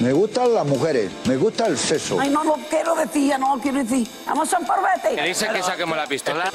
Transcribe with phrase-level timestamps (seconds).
[0.00, 2.20] Me gustan las mujeres, me gusta el sexo.
[2.20, 4.06] Ay, no lo quiero decir, ya no lo quiero decir.
[4.26, 5.16] Vamos a un parvete.
[5.16, 6.52] ¿Qué dice que saquemos la pistola?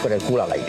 [0.00, 0.66] Con el culo al aire.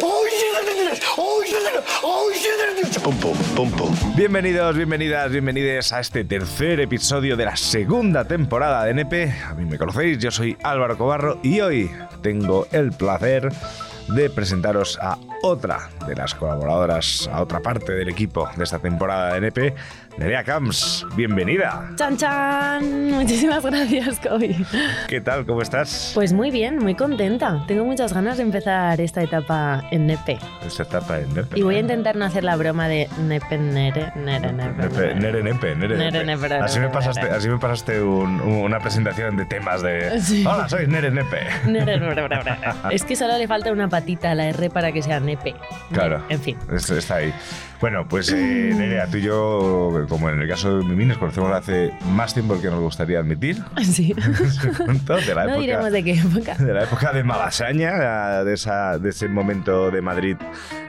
[3.04, 3.96] Pum, pum, pum, pum.
[4.16, 9.32] Bienvenidos, bienvenidas, bienvenidos a este tercer episodio de la segunda temporada de NP.
[9.46, 11.92] A mí me conocéis, yo soy Álvaro Cobarro y hoy
[12.24, 13.52] tengo el placer
[14.08, 19.34] de presentaros a otra de las colaboradoras, a otra parte del equipo de esta temporada
[19.34, 19.76] de NP,
[20.18, 21.06] Nerea Camps.
[21.16, 21.90] Bienvenida.
[21.96, 24.56] Chan chan, muchísimas gracias, Kobe.
[25.08, 25.44] ¿Qué tal?
[25.46, 26.12] ¿Cómo estás?
[26.14, 27.64] Pues muy bien, muy contenta.
[27.68, 30.38] Tengo muchas ganas de empezar esta etapa en Nepe.
[30.66, 31.58] Esta etapa en NP.
[31.58, 34.84] Y voy a intentar no hacer la broma de Nepe Nere, Nere, Nepe.
[34.84, 36.50] Nepe, Nere Nepe, Nere Nere Nepe.
[36.50, 37.36] Nepe, Así me Nere pasaste, Nepe.
[37.36, 40.22] así me pasaste un- un- una presentación de temas de...
[40.22, 40.46] Sí.
[40.46, 41.40] Hola, soy Nere Nepe.
[41.66, 42.58] Nere, Nere, Nere, Nere.
[42.92, 45.56] Es que solo le falta una patita a la R para que sea Nepe.
[45.92, 46.24] Claro.
[46.30, 46.58] En fin.
[46.72, 47.34] Está ahí.
[47.84, 51.52] Bueno, pues eh, Nerea, tú y yo, como en el caso de Mimi, nos conocemos
[51.52, 53.62] hace más tiempo que nos gustaría admitir.
[53.84, 54.14] Sí.
[54.14, 56.56] De la No época, diremos de qué época.
[56.56, 60.38] de la época de Malasaña, de, esa, de ese momento de Madrid,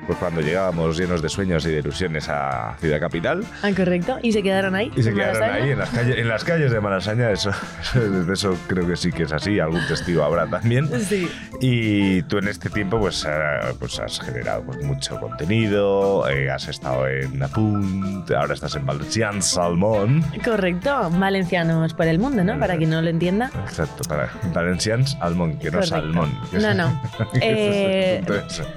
[0.06, 3.44] pues cuando llegábamos llenos de sueños y de ilusiones a Ciudad Capital.
[3.64, 4.20] Ah, correcto.
[4.22, 4.92] Y se quedaron ahí.
[4.96, 5.64] Y se quedaron Malasaña.
[5.64, 7.50] ahí en las, calles, en las calles de Malasaña, eso,
[7.82, 10.88] eso, eso creo que sí que es así, algún testigo habrá también.
[11.00, 11.28] Sí.
[11.60, 13.30] Y tú en este tiempo pues, eh,
[13.80, 19.42] pues has generado pues, mucho contenido, eh, has estado en Apunt, ahora estás en Valencian
[19.42, 20.22] Salmón.
[20.44, 21.10] Correcto.
[21.10, 22.58] Valencianos por el mundo, ¿no?
[22.58, 23.50] Para quien no lo entienda.
[23.64, 25.96] Exacto, para Valencians Salmón, que no Correcto.
[25.96, 26.38] Salmón.
[26.50, 27.02] que No, no.
[27.40, 28.22] Eh.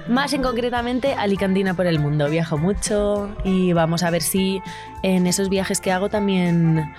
[0.08, 2.28] Más en concretamente, Alicantina por el mundo.
[2.28, 4.60] Viajo mucho y vamos a ver si
[5.02, 6.92] en esos viajes que hago también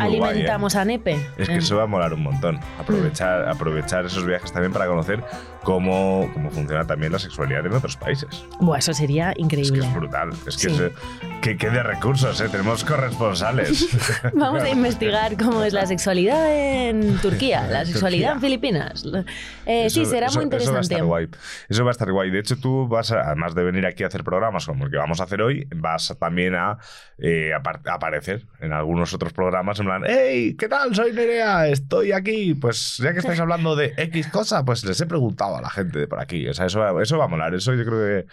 [0.00, 1.12] alimentamos a Nepe.
[1.36, 2.58] Es que Eh, eso va a molar un montón.
[2.78, 5.22] Aprovechar, aprovechar esos viajes también para conocer
[5.62, 8.44] cómo, cómo funciona también la sexualidad en otros países.
[8.60, 9.86] Buah, eso sería Es que increíble.
[9.86, 10.30] es brutal.
[10.46, 10.82] Es que, Sí.
[10.82, 10.92] es,
[11.40, 12.48] que, que de recursos, ¿eh?
[12.50, 13.88] Tenemos corresponsales.
[14.34, 18.40] Vamos a investigar cómo es la sexualidad en Turquía, la sexualidad en.
[18.40, 19.04] Filipinas.
[19.66, 20.94] Eh, sí, será eso- muy Eso va a interesante.
[20.94, 21.28] estar guay.
[21.68, 22.30] Eso va a estar guay.
[22.30, 24.96] De hecho, tú vas, a- además de venir aquí a hacer programas como el que
[24.98, 26.78] vamos a hacer hoy, vas también a
[27.18, 30.56] eh, aparecer en algunos otros programas en plan, ¡Hey!
[30.58, 30.94] ¿Qué tal?
[30.94, 32.54] Soy Nerea, estoy aquí.
[32.54, 35.98] Pues ya que estáis hablando de X cosa, pues les he preguntado a la gente
[35.98, 36.48] de por aquí.
[36.48, 37.54] O sea, eso eso va a molar.
[37.54, 38.26] Eso yo creo que...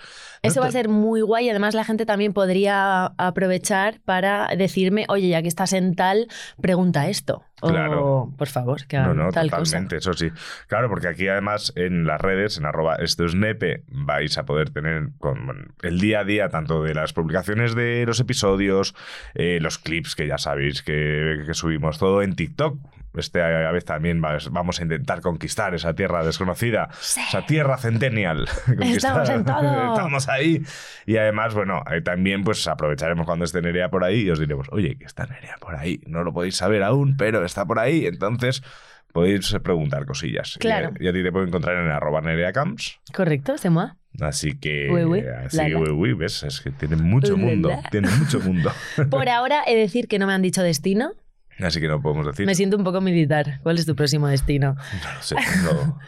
[0.44, 1.50] Eso va a ser muy guay.
[1.50, 6.28] Además, la gente también podría aprovechar para decirme, oye, ya que estás en tal,
[6.60, 7.44] pregunta esto.
[7.62, 8.34] O, Claro.
[8.38, 10.30] por favor, que No, hagan no, tal totalmente, eso sí.
[10.68, 14.72] Claro, porque aquí además en las redes, en arroba esto es nepe, vais a poder
[14.72, 18.96] tener con, bueno, el día a día tanto de las publicaciones de los episodios,
[19.36, 22.80] eh, los clips que ya sabéis que, que subimos, todo en TikTok.
[23.16, 28.48] Este a vez también va- vamos a intentar conquistar esa tierra desconocida, esa tierra centennial.
[28.82, 29.94] Estamos en todo.
[29.94, 30.64] Estamos ahí.
[31.06, 34.68] Y además, bueno, eh, también pues aprovecharemos cuando esté Nerea por ahí y os diremos,
[34.72, 36.00] oye, que está Nerea por ahí.
[36.08, 38.06] No lo podéis saber aún, pero está por ahí.
[38.06, 38.64] Entonces
[39.12, 40.58] podéis preguntar cosillas.
[40.60, 40.92] Claro.
[41.00, 43.00] Y, a- y a ti te puedo encontrar en arroba nereacamps.
[43.14, 43.98] Correcto, se moa.
[44.20, 44.90] Así que...
[44.92, 47.70] Uy, uy, así la, uy, uy, ves, es que tiene mucho mundo.
[47.70, 47.82] la.
[47.90, 48.72] Tiene mucho mundo.
[49.10, 51.12] Por ahora he de decir que no me han dicho destino.
[51.60, 52.46] Así que no podemos decir.
[52.48, 53.60] Me siento un poco militar.
[53.62, 54.74] ¿Cuál es tu próximo destino?
[54.76, 55.36] No lo sé,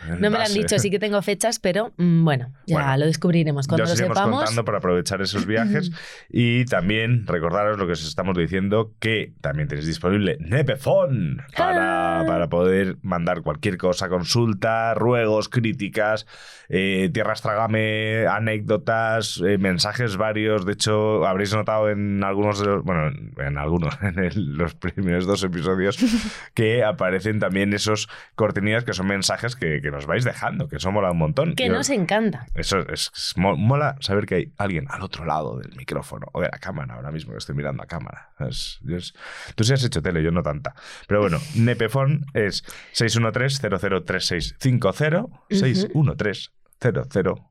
[0.09, 3.05] No me lo han dicho, sí que tengo fechas, pero mm, bueno, ya Bueno, lo
[3.05, 3.67] descubriremos.
[3.67, 5.91] Cuando ya lo os sepamos, contando para aprovechar esos viajes
[6.29, 12.25] y también recordaros lo que os estamos diciendo que también tenéis disponible Nepefon para, Ah.
[12.25, 16.25] para poder mandar cualquier cosa, consulta, ruegos, críticas,
[16.69, 20.65] eh, tierras trágame, anécdotas, eh, mensajes varios.
[20.65, 25.27] De hecho, habréis notado en algunos de los, bueno, en algunos, en el- los primeros
[25.33, 25.97] dos episodios
[26.53, 30.91] que aparecen también esos cortinillas que son mensajes que, que nos vais dejando, que eso
[30.91, 31.55] mola un montón.
[31.55, 32.45] que Yo- nos encanta.
[32.55, 36.41] eso es, es mo- mola saber que hay alguien al otro lado del micrófono o
[36.41, 38.29] de la cámara ahora mismo que estoy mirando a cámara.
[38.39, 39.13] Es- yo es-
[39.55, 40.75] tú sí has hecho tele, yo no tanta.
[41.07, 42.63] Pero bueno, Nepefon es
[42.93, 47.49] 613-003650, 613-0050.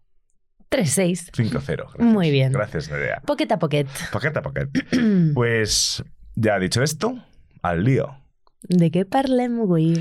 [0.70, 1.50] 3-6.
[1.50, 1.78] Gracias.
[1.98, 2.52] Muy bien.
[2.52, 3.20] Gracias, Nerea.
[3.26, 3.86] Pocket a pocket.
[4.10, 4.68] Poqueta, poquet.
[5.34, 6.02] Pues
[6.34, 7.14] ya dicho esto,
[7.62, 8.16] al lío.
[8.62, 9.94] ¿De qué parlem, güey?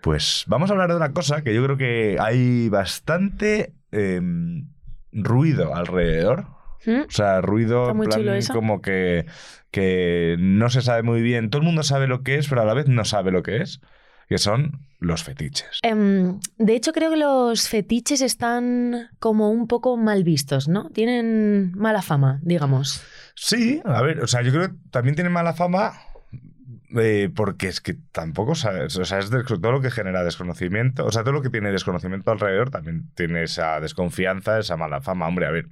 [0.00, 4.68] Pues vamos a hablar de una cosa que yo creo que hay bastante em,
[5.12, 7.00] ruido alrededor ¿Mm?
[7.08, 9.26] O sea, ruido en plan como que,
[9.70, 11.50] que no se sabe muy bien.
[11.50, 13.58] Todo el mundo sabe lo que es, pero a la vez no sabe lo que
[13.58, 13.80] es.
[14.28, 15.78] Que son los fetiches.
[15.82, 20.90] Em, de hecho, creo que los fetiches están como un poco mal vistos, ¿no?
[20.90, 23.04] Tienen mala fama, digamos.
[23.36, 25.92] Sí, a ver, o sea, yo creo que también tiene mala fama
[26.98, 31.12] eh, porque es que tampoco sabes, o sea, es todo lo que genera desconocimiento, o
[31.12, 35.26] sea, todo lo que tiene desconocimiento alrededor también tiene esa desconfianza, esa mala fama.
[35.28, 35.68] Hombre, a ver,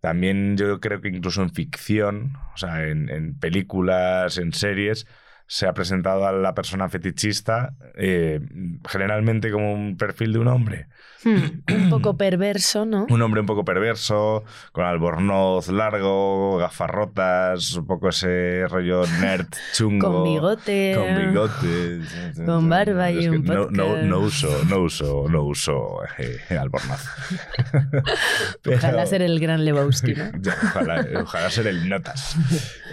[0.00, 5.06] también yo creo que incluso en ficción, o sea, en, en películas, en series,
[5.48, 8.38] se ha presentado a la persona fetichista eh,
[8.86, 10.88] generalmente como un perfil de un hombre.
[11.24, 13.06] Hmm, un poco perverso, ¿no?
[13.08, 19.48] Un hombre un poco perverso, con albornoz largo, gafas rotas, un poco ese rollo nerd
[19.72, 20.12] chungo.
[20.12, 20.94] Con bigote.
[20.96, 22.00] Con bigote.
[22.44, 26.56] Con barba y Es que un no, no, no uso, no uso, no uso eh,
[26.56, 27.04] albornoz.
[28.66, 30.24] Ojalá ser el gran Lebowski, ¿no?
[30.62, 32.36] ojalá, ojalá ser el notas.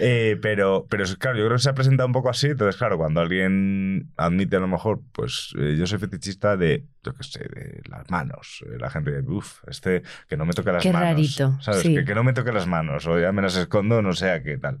[0.00, 2.45] Eh, pero, pero claro, yo creo que se ha presentado un poco así.
[2.50, 7.12] Entonces, claro, cuando alguien admite a lo mejor, pues eh, yo soy fetichista de, yo
[7.14, 8.64] qué sé, de las manos.
[8.66, 11.08] Eh, La gente, uff, este, que no me toque las Qué manos.
[11.10, 11.82] rarito, ¿Sabes?
[11.82, 11.94] sí.
[11.94, 13.06] Que, que no me toque las manos.
[13.06, 14.78] O ya me las escondo, no sé a qué tal.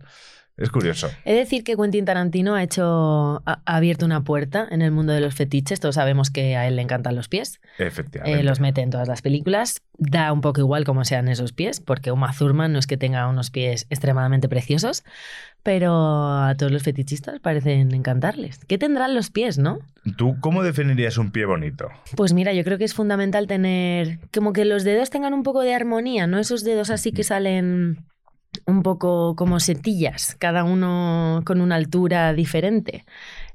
[0.56, 1.10] Es curioso.
[1.24, 4.90] He de decir que Quentin Tarantino ha hecho ha, ha abierto una puerta en el
[4.90, 5.80] mundo de los fetiches.
[5.80, 7.60] Todos sabemos que a él le encantan los pies.
[7.78, 8.40] Efectivamente.
[8.40, 9.82] Eh, los mete en todas las películas.
[9.98, 13.28] Da un poco igual cómo sean esos pies, porque Uma Thurman no es que tenga
[13.28, 15.04] unos pies extremadamente preciosos,
[15.62, 18.64] pero a todos los fetichistas parecen encantarles.
[18.66, 19.80] ¿Qué tendrán los pies, no?
[20.16, 21.88] ¿Tú cómo definirías un pie bonito?
[22.14, 25.62] Pues mira, yo creo que es fundamental tener como que los dedos tengan un poco
[25.62, 27.98] de armonía, no esos dedos así que salen
[28.66, 33.04] un poco como setillas, cada uno con una altura diferente.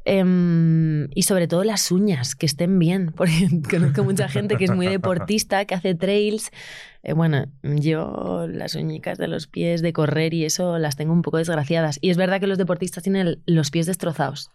[0.04, 4.72] Em, y sobre todo las uñas, que estén bien, porque conozco mucha gente que es
[4.72, 6.52] muy deportista, que hace trails.
[7.04, 11.22] Eh, bueno, yo las uñicas de los pies de correr y eso las tengo un
[11.22, 12.00] poco desgraciadas.
[12.02, 14.52] Y es verdad que los deportistas tienen los pies destrozados.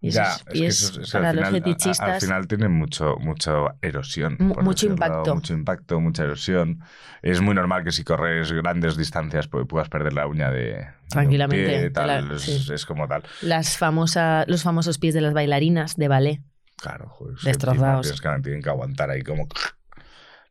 [0.00, 2.00] Y Ya, esos es que pies eso- eso para al los final- a- fetichistas...
[2.00, 4.36] Al final tiene mucho, mucho erosión.
[4.36, 5.34] Por mucho decirlo, impacto.
[5.34, 6.80] Mucho impacto, mucha erosión.
[7.22, 10.60] Es muy normal que si corres grandes distancias puedas perder la uña de.
[10.60, 12.72] de un Tranquilamente, pie, tal, es, sí.
[12.72, 13.24] es como tal.
[13.42, 16.40] Las famosas, los famosos pies de las bailarinas de ballet.
[16.76, 18.02] Claro, joder, es Destrozados.
[18.02, 19.48] tienes que- tienen que aguantar ahí como.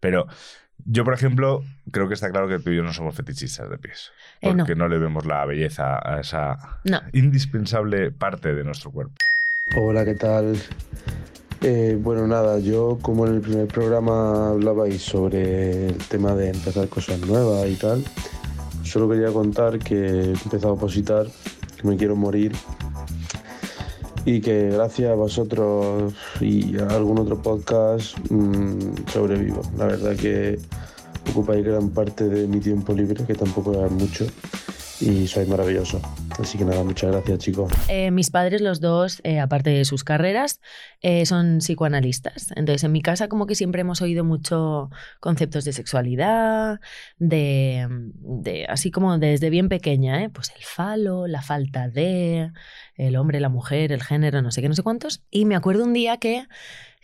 [0.01, 0.27] Pero
[0.85, 3.77] yo, por ejemplo, creo que está claro que tú y yo no somos fetichistas de
[3.77, 4.11] pies.
[4.41, 4.57] Eh, no.
[4.57, 7.01] Porque no le vemos la belleza a esa No.
[7.13, 9.15] indispensable parte de nuestro cuerpo.
[9.75, 10.57] Hola, ¿qué tal?
[11.61, 16.87] Eh, bueno, nada, yo como en el primer programa hablabais sobre el tema de empezar
[16.87, 18.03] cosas nuevas y tal,
[18.83, 21.27] solo quería contar que he empezado a opositar,
[21.79, 22.53] que me quiero morir
[24.25, 29.61] y que gracias a vosotros y a algún otro podcast mm, sobrevivo.
[29.77, 30.59] La verdad que
[31.29, 34.25] ocupáis gran parte de mi tiempo libre, que tampoco es mucho,
[35.01, 36.01] y sois maravillosos.
[36.39, 37.71] Así que nada, muchas gracias chicos.
[37.87, 40.61] Eh, mis padres, los dos, eh, aparte de sus carreras,
[41.01, 42.51] eh, son psicoanalistas.
[42.55, 44.89] Entonces, en mi casa como que siempre hemos oído mucho
[45.19, 46.79] conceptos de sexualidad,
[47.17, 50.29] de, de así como desde bien pequeña, ¿eh?
[50.29, 52.51] pues el falo, la falta de,
[52.95, 55.23] el hombre, la mujer, el género, no sé qué, no sé cuántos.
[55.31, 56.47] Y me acuerdo un día que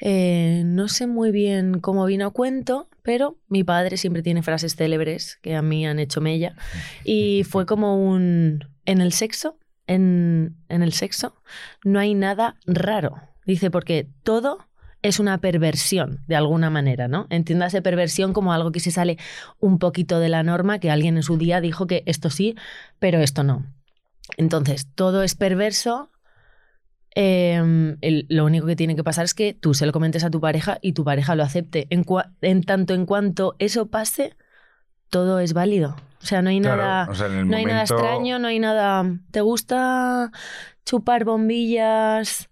[0.06, 4.76] eh, no sé muy bien cómo vino a cuento, pero mi padre siempre tiene frases
[4.76, 6.56] célebres que a mí han hecho mella.
[7.06, 8.73] Y fue como un...
[8.86, 9.58] En el sexo,
[9.88, 11.36] en, en el sexo,
[11.84, 13.16] no hay nada raro.
[13.46, 14.68] Dice, porque todo
[15.02, 17.28] es una perversión, de alguna manera, ¿no?
[17.30, 19.18] Entiéndase perversión como algo que se sale
[19.60, 22.56] un poquito de la norma, que alguien en su día dijo que esto sí,
[23.00, 23.66] pero esto no.
[24.38, 26.10] Entonces, todo es perverso.
[27.16, 30.42] el- lo único que tiene que pasar es que tú se lo comentes a tu
[30.42, 31.88] pareja y tu pareja lo acepte.
[31.90, 32.06] En,
[32.42, 34.36] en tanto en cuanto eso pase,
[35.14, 35.96] todo es válido.
[36.22, 37.08] O sea, no hay Claro, nada.
[37.10, 39.06] o sea, No hay nada extraño, no hay nada.
[39.32, 40.32] ¿Te gusta
[40.86, 42.50] chupar bombillas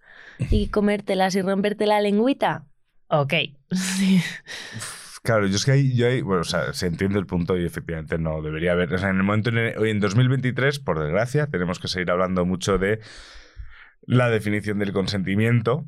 [0.50, 2.66] y comértelas y romperte la lengüita?
[3.08, 3.34] Ok.
[3.72, 4.22] Sí.
[5.24, 7.64] Claro, yo es que ahí, yo ahí, bueno, o sea, se entiende el punto y
[7.64, 8.92] efectivamente no debería haber.
[8.92, 12.10] O sea, en el momento, en el- hoy en 2023, por desgracia, tenemos que seguir
[12.10, 13.00] hablando mucho de
[14.08, 15.86] la definición del consentimiento.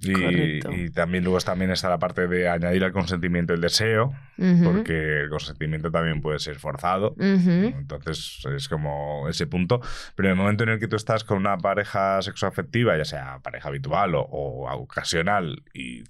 [0.00, 4.64] Y, y también luego también está la parte de añadir al consentimiento el deseo, Ujú,
[4.64, 7.10] porque el consentimiento también puede ser forzado.
[7.10, 7.50] ujú.
[7.76, 9.80] Entonces es como ese punto.
[10.16, 13.38] Pero en el momento en el que tú estás con una pareja sexoafectiva, ya sea
[13.42, 16.04] pareja habitual o, o ocasional, y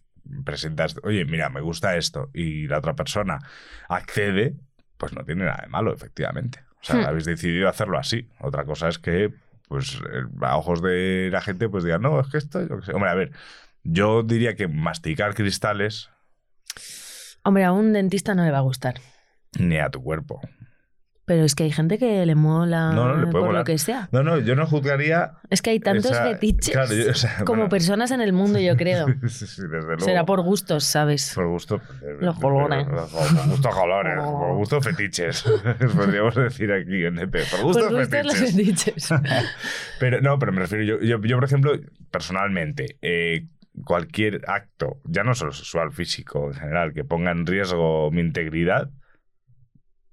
[0.45, 3.41] presentas, oye, mira, me gusta esto, y la otra persona
[3.89, 4.55] accede,
[4.97, 6.61] pues no tiene nada de malo, efectivamente.
[6.81, 7.05] O sea, Hmm.
[7.07, 8.29] habéis decidido hacerlo así.
[8.41, 9.33] Otra cosa es que,
[9.69, 12.87] pues, eh, a ojos de la gente, pues digan, no, es que esto, yo qué
[12.87, 12.93] sé".
[12.95, 13.33] Hombre, a ver,
[13.85, 16.09] yo diría que masticar cristales
[17.45, 18.95] Hombre, a un dentista no le va a gustar.
[19.59, 20.41] ni a tu cuerpo.
[21.25, 23.61] Pero es que hay gente que le mola No, no, le puede por molar.
[23.61, 24.09] lo que sea.
[24.11, 25.35] No, no, yo no juzgaría.
[25.51, 28.33] Es que hay tantos esa- fetiches claro, yo- o sea, como bueno, personas en el
[28.33, 29.07] mundo, yo creo.
[29.29, 30.01] sí, sí, desde luego.
[30.05, 31.33] Será por gustos, ¿sabes?
[31.35, 31.77] Por gusto.
[32.03, 32.85] eh, Los colores.
[32.87, 34.15] Por gusto colores.
[34.23, 35.45] Por gusto fetiches.
[35.97, 37.33] Podríamos decir aquí en EP.
[37.51, 38.57] Por gusto por gustos los fetiches.
[39.09, 39.09] fetiches.
[40.01, 41.73] Pero no, pero me refiero, yo, yo, yo, por ejemplo,
[42.11, 43.47] personalmente, eh,
[43.85, 48.91] cualquier acto, ya no solo sexual, físico en general, que ponga en riesgo mi integridad,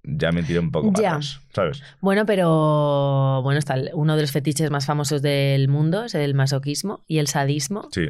[0.03, 1.09] ya me tiro un poco Ya.
[1.09, 1.83] atrás, ¿sabes?
[1.99, 7.03] Bueno, pero bueno, está uno de los fetiches más famosos del mundo es el masoquismo
[7.07, 8.07] y el sadismo, Sí.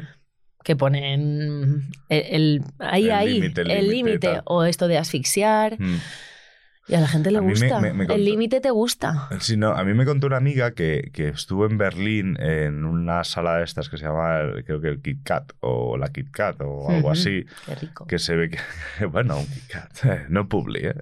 [0.62, 5.96] que ponen el, el- ahí, El ahí, límite, el límite, o esto de asfixiar, Mm.
[6.90, 7.80] Y a la gente le A mí me- gusta.
[7.80, 9.28] me- me contó- el límite te gusta.
[9.40, 13.22] Sí, no, a mí me contó una amiga que, que estuvo en Berlín en una
[13.24, 16.56] sala de estas que se llama, creo que el Kit Kat o la Kit Kat
[16.60, 18.06] o algo así, Qué rico.
[18.06, 18.58] que se ve que,
[19.06, 19.90] bueno, un Kit Kat,
[20.28, 20.94] no publi, ¿eh?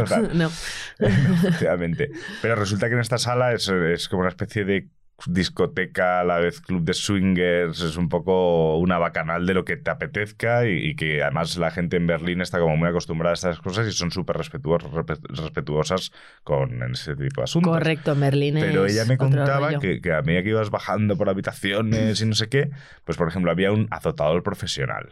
[0.00, 0.50] O sea, no.
[0.98, 2.10] Efectivamente.
[2.42, 4.88] Pero resulta que en esta sala es, es como una especie de
[5.26, 9.76] discoteca, a la vez club de swingers, es un poco una bacanal de lo que
[9.76, 13.34] te apetezca y, y que además la gente en Berlín está como muy acostumbrada a
[13.34, 16.12] estas cosas y son súper respetuos- respe- respetuosas
[16.44, 17.72] con ese tipo de asuntos.
[17.72, 21.28] Correcto, Merlín Pero es ella me contaba que, que a medida que ibas bajando por
[21.28, 22.70] habitaciones y no sé qué,
[23.04, 25.10] pues por ejemplo había un azotador profesional.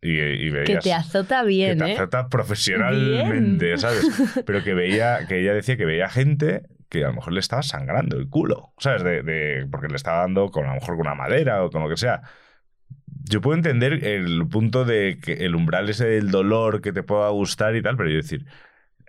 [0.00, 1.94] Y, y Que te azota bien, que te ¿eh?
[1.94, 3.78] azota profesionalmente, Bien.
[3.78, 4.06] ¿sabes?
[4.46, 7.62] Pero que veía, que ella decía que veía gente que a lo mejor le estaba
[7.62, 9.02] sangrando el culo, ¿sabes?
[9.04, 11.82] De, de- porque le estaba dando con a lo mejor con una madera o con
[11.82, 12.22] lo que sea.
[13.24, 17.28] Yo puedo entender el punto de que el umbral ese del dolor que te pueda
[17.30, 18.46] gustar y tal, pero yo decir,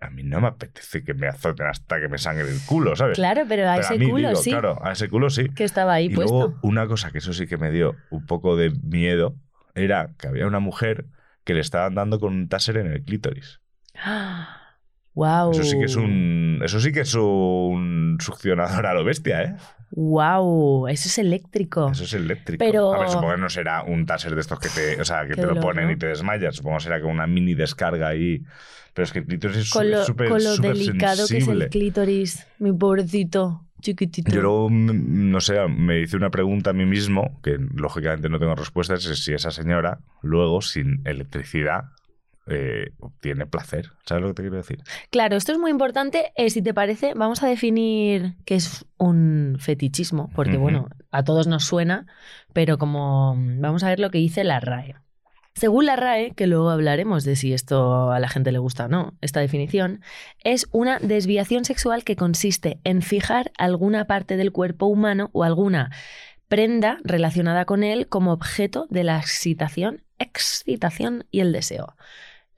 [0.02, 3.16] a mí no me apetece que me azoten hasta que me sangre el culo, ¿sabes?
[3.16, 5.50] Claro, pero a Pero ese mí, culo digo, sí, Claro, a ese culo sí.
[5.50, 6.34] que estaba ahí Y puesto.
[6.38, 9.36] luego una cosa que eso sí que me dio un poco de miedo
[9.76, 11.06] era que había una mujer
[11.46, 13.62] que le estaban dando con un taser en el clítoris.
[15.20, 15.52] Wow.
[15.52, 19.56] Eso sí que es un eso sí que es un succionador a lo bestia, ¿eh?
[19.92, 21.90] Wow, eso es eléctrico.
[21.92, 22.64] Eso es eléctrico.
[22.64, 25.28] Pero- A ver, supongo que no será un taser de estos que te, o sea,
[25.28, 25.92] que te lo ponen ¿no?
[25.92, 26.56] y te desmayas.
[26.56, 28.42] Supongo que será como una mini descarga ahí.
[28.94, 29.70] Pero es que el clítoris es
[30.06, 34.32] súper con lo súper delicado que es el clítoris, mi pobrecito, chiquitito.
[34.32, 38.40] Yo luego, mm, no sé, me hice una pregunta a mí mismo, que lógicamente no
[38.40, 41.86] tengo respuestas, es si esa señora luego, sin electricidad,
[42.50, 43.92] eh, obtiene placer.
[44.06, 44.84] ¿Sabes lo que te quiero decir?
[45.10, 46.32] Claro, esto es muy importante.
[46.36, 51.48] Eh, si te parece, vamos a definir qué es un fetichismo, porque bueno, a todos
[51.48, 52.08] nos suena,
[52.54, 54.96] pero como vamos a ver lo que dice la RAE.
[55.56, 58.88] Según la RAE, que luego hablaremos de si esto a la gente le gusta o
[58.88, 60.02] no, esta definición,
[60.44, 65.92] es una desviación sexual que consiste en fijar alguna parte del cuerpo humano o alguna
[66.48, 71.96] prenda relacionada con él como objeto de la excitación, excitación y el deseo.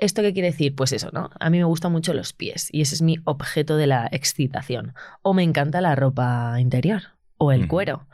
[0.02, 0.76] ¿Esto qué quiere decir?
[0.76, 1.30] Pues eso, ¿no?
[1.40, 4.94] A mí me gustan mucho los pies y ese es mi objeto de la excitación.
[5.22, 7.04] O me encanta la ropa interior
[7.38, 8.08] o el cuero.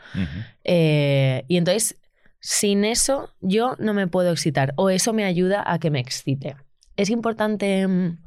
[0.64, 1.98] Eh, y entonces,
[2.40, 6.56] sin eso, yo no me puedo excitar o eso me ayuda a que me excite.
[6.98, 8.18] Es importante mm,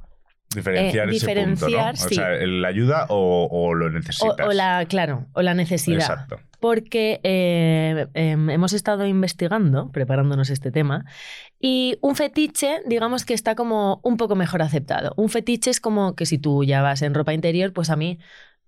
[0.55, 2.09] Diferenciar Eh, ese diferenciar, punto, ¿no?
[2.09, 2.14] sí.
[2.14, 4.47] O sea, ¿la ayuda o, o lo o, necesitas?
[4.49, 6.00] o la, claro, o la necesidad.
[6.00, 6.40] Exacto.
[6.61, 11.07] Porque eh, em, hemos estado investigando, preparándonos este tema,
[11.59, 15.14] y un fetiche, digamos que está como un poco mejor aceptado.
[15.17, 18.19] Un fetiche es como que si tú ya vas en ropa interior, pues a mí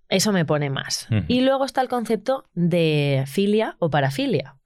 [0.08, 1.08] eso me pone más.
[1.26, 4.56] Y luego está el concepto de filia o parafilia.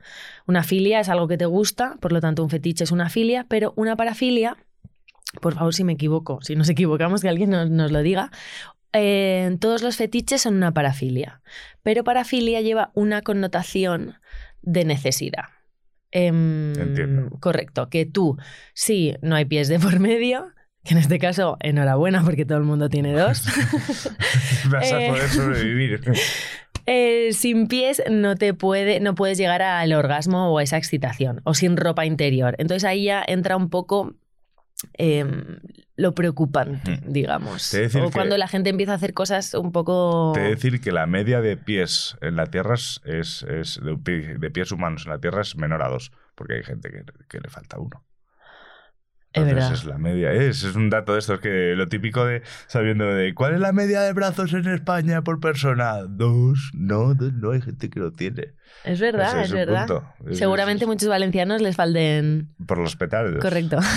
[0.46, 3.46] Una filia es algo que te gusta, por lo tanto un fetiche es una filia,
[3.48, 4.56] pero una parafilia,
[5.40, 8.30] por favor si me equivoco, si nos equivocamos que alguien nos, nos lo diga,
[8.96, 11.40] eh, todos los fetiches son una parafilia,
[11.82, 14.14] pero parafilia lleva una connotación
[14.62, 15.44] de necesidad.
[16.12, 17.36] Em, Entiendo.
[17.40, 18.36] Correcto, que tú,
[18.74, 20.52] si no hay pies de por medio,
[20.84, 23.42] que en este caso, enhorabuena porque todo el mundo tiene dos,
[24.70, 25.08] Vas a Eh.
[25.10, 26.00] poder sobrevivir.
[26.86, 31.40] eh, sin pies no te puede, no puedes llegar al orgasmo o a esa excitación,
[31.44, 32.54] o sin ropa interior.
[32.58, 34.14] Entonces ahí ya entra un poco
[34.94, 35.58] em,
[35.96, 37.72] lo preocupante, digamos.
[37.72, 40.32] He de decir O que- cuando la gente empieza a hacer cosas un poco...
[40.34, 44.50] Te decir que la media de pies en la Tierra es, es- de, pi- de
[44.50, 47.48] pies humanos en la Tierra es menor a dos, porque hay gente que, que le
[47.48, 48.04] falta uno.
[49.36, 50.32] Es Entonces es la media.
[50.32, 53.72] Es, es un dato de estos que lo típico de sabiendo de cuál es la
[53.72, 55.98] media de brazos en España por persona.
[56.08, 56.70] Dos.
[56.72, 58.54] No, dos no, hay gente que lo tiene.
[58.84, 59.86] Es verdad, Ese es, verdad.
[59.86, 60.34] punto.
[60.34, 62.48] Seguramente es- muchos valencianos les falten...
[62.66, 63.40] por los petardos.
[63.42, 63.78] Correcto.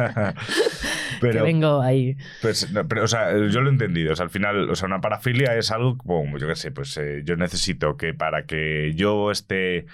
[1.20, 2.16] Pero, que vengo ahí.
[2.40, 4.12] Pues, no, pero, o sea, yo lo he entendido.
[4.12, 6.96] O sea, al final, o sea, una parafilia es algo como, yo qué sé, pues
[6.96, 9.86] eh, yo necesito que para que yo esté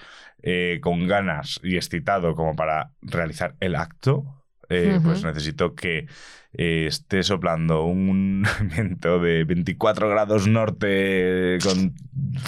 [0.43, 4.36] eh, con ganas y excitado como para realizar el acto,
[4.69, 6.07] eh, pues necesito que
[6.53, 8.45] eh, esté soplando un
[8.75, 11.93] viento de 24 grados norte con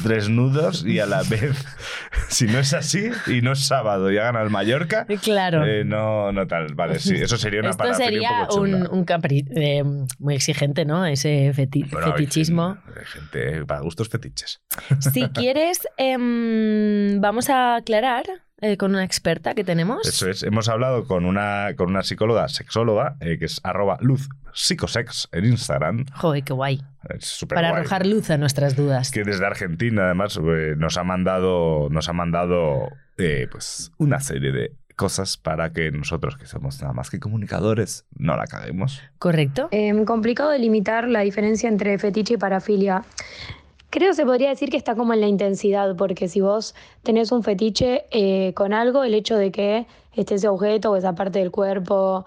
[0.04, 1.54] tres nudos y a la vez,
[2.30, 5.66] si no es así y no es sábado y hagan al Mallorca, Claro.
[5.66, 6.74] eh, no, no tal.
[6.76, 9.84] Vale, sí, eso sería una Esto sería un un, un capri eh,
[10.18, 11.06] muy exigente, ¿no?
[11.06, 12.78] Ese feti- Bueno, hay fetichismo.
[12.88, 14.62] hay gente para gustos fetiches.
[15.14, 18.24] Si quieres, em, vamos a aclarar
[18.62, 20.08] eh, con una experta que tenemos.
[20.08, 20.44] Eso es.
[20.44, 25.46] Hemos hablado con una, con una psicóloga, sexóloga, eh, que es arroba luz psicosex en
[25.46, 26.06] Instagram.
[26.16, 26.82] Joder, qué guay.
[27.18, 27.82] Es súper Para guay.
[27.82, 29.12] arrojar luz a nuestras dudas.
[29.12, 34.52] que desde Argentina además eh, nos ha mandado nos ha mandado eh, pues una serie
[34.52, 39.70] de cosas para que nosotros que somos nada más que comunicadores no la caguemos ¿Correcto?
[40.06, 43.04] Complicado delimitar la diferencia entre fetiche y parafilia.
[43.90, 47.42] Creo se podría decir que está como en la intensidad, porque si vos tenés un
[47.42, 51.50] fetiche eh, con algo, el hecho de que esté ese objeto o esa parte del
[51.50, 52.26] cuerpo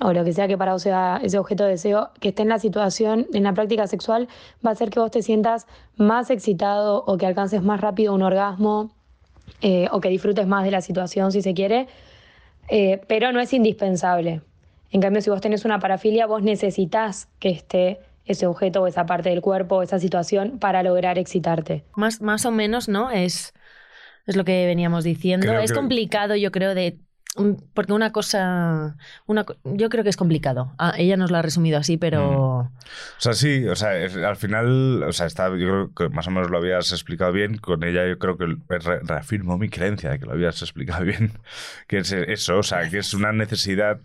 [0.00, 2.48] o lo que sea que para vos sea ese objeto de deseo, que esté en
[2.48, 4.28] la situación, en la práctica sexual,
[4.64, 5.66] va a hacer que vos te sientas
[5.96, 8.90] más excitado o que alcances más rápido un orgasmo
[9.62, 11.86] eh, o que disfrutes más de la situación si se quiere,
[12.68, 14.42] eh, pero no es indispensable.
[14.90, 19.06] En cambio, si vos tenés una parafilia, vos necesitas que esté ese objeto o esa
[19.06, 21.84] parte del cuerpo o esa situación para lograr excitarte.
[21.96, 23.10] Más, más o menos, ¿no?
[23.10, 23.52] Es,
[24.26, 25.46] es lo que veníamos diciendo.
[25.46, 26.98] Creo es que- complicado, yo creo, de.
[27.36, 28.96] mm, Porque una cosa.
[29.26, 30.72] Una, yo creo que es complicado.
[30.78, 32.60] Ah, ella nos lo ha resumido así, pero.
[32.60, 32.70] o
[33.18, 36.30] sea sí o sea es- al final o sea está yo creo que más o
[36.30, 40.18] menos lo habías explicado bien con ella yo creo que re- reafirmo mi creencia de
[40.18, 41.32] que lo habías explicado bien
[41.88, 44.00] que es eso o sea que es una necesidad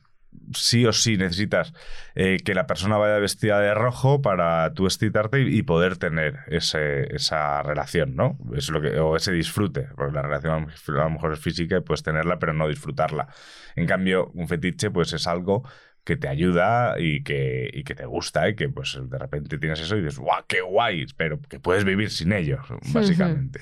[0.53, 1.73] sí o sí necesitas
[2.15, 7.15] eh, que la persona vaya vestida de rojo para tú excitarte y, poder tener ese,
[7.15, 8.37] esa relación, ¿no?
[8.55, 11.81] Es lo que, o ese disfrute, porque la relación a lo mejor es física y
[11.81, 13.27] puedes tenerla pero no disfrutarla.
[13.75, 15.63] En cambio, un fetiche pues es algo
[16.03, 19.79] que te ayuda y que, y que te gusta y que pues de repente tienes
[19.79, 21.05] eso y dices, ¡guau, qué guay!
[21.17, 22.59] Pero que puedes vivir sin ello,
[22.93, 23.59] básicamente.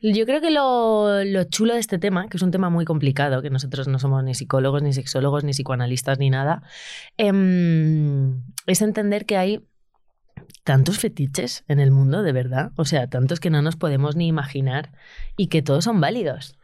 [0.00, 3.40] Yo creo que lo, lo chulo de este tema, que es un tema muy complicado,
[3.42, 6.62] que nosotros no somos ni psicólogos, ni sexólogos, ni psicoanalistas, ni nada,
[7.16, 9.64] em, es entender que hay
[10.64, 12.72] tantos fetiches en el mundo, de verdad.
[12.76, 14.92] O sea, tantos que no nos podemos ni imaginar
[15.36, 16.56] y que todos son válidos.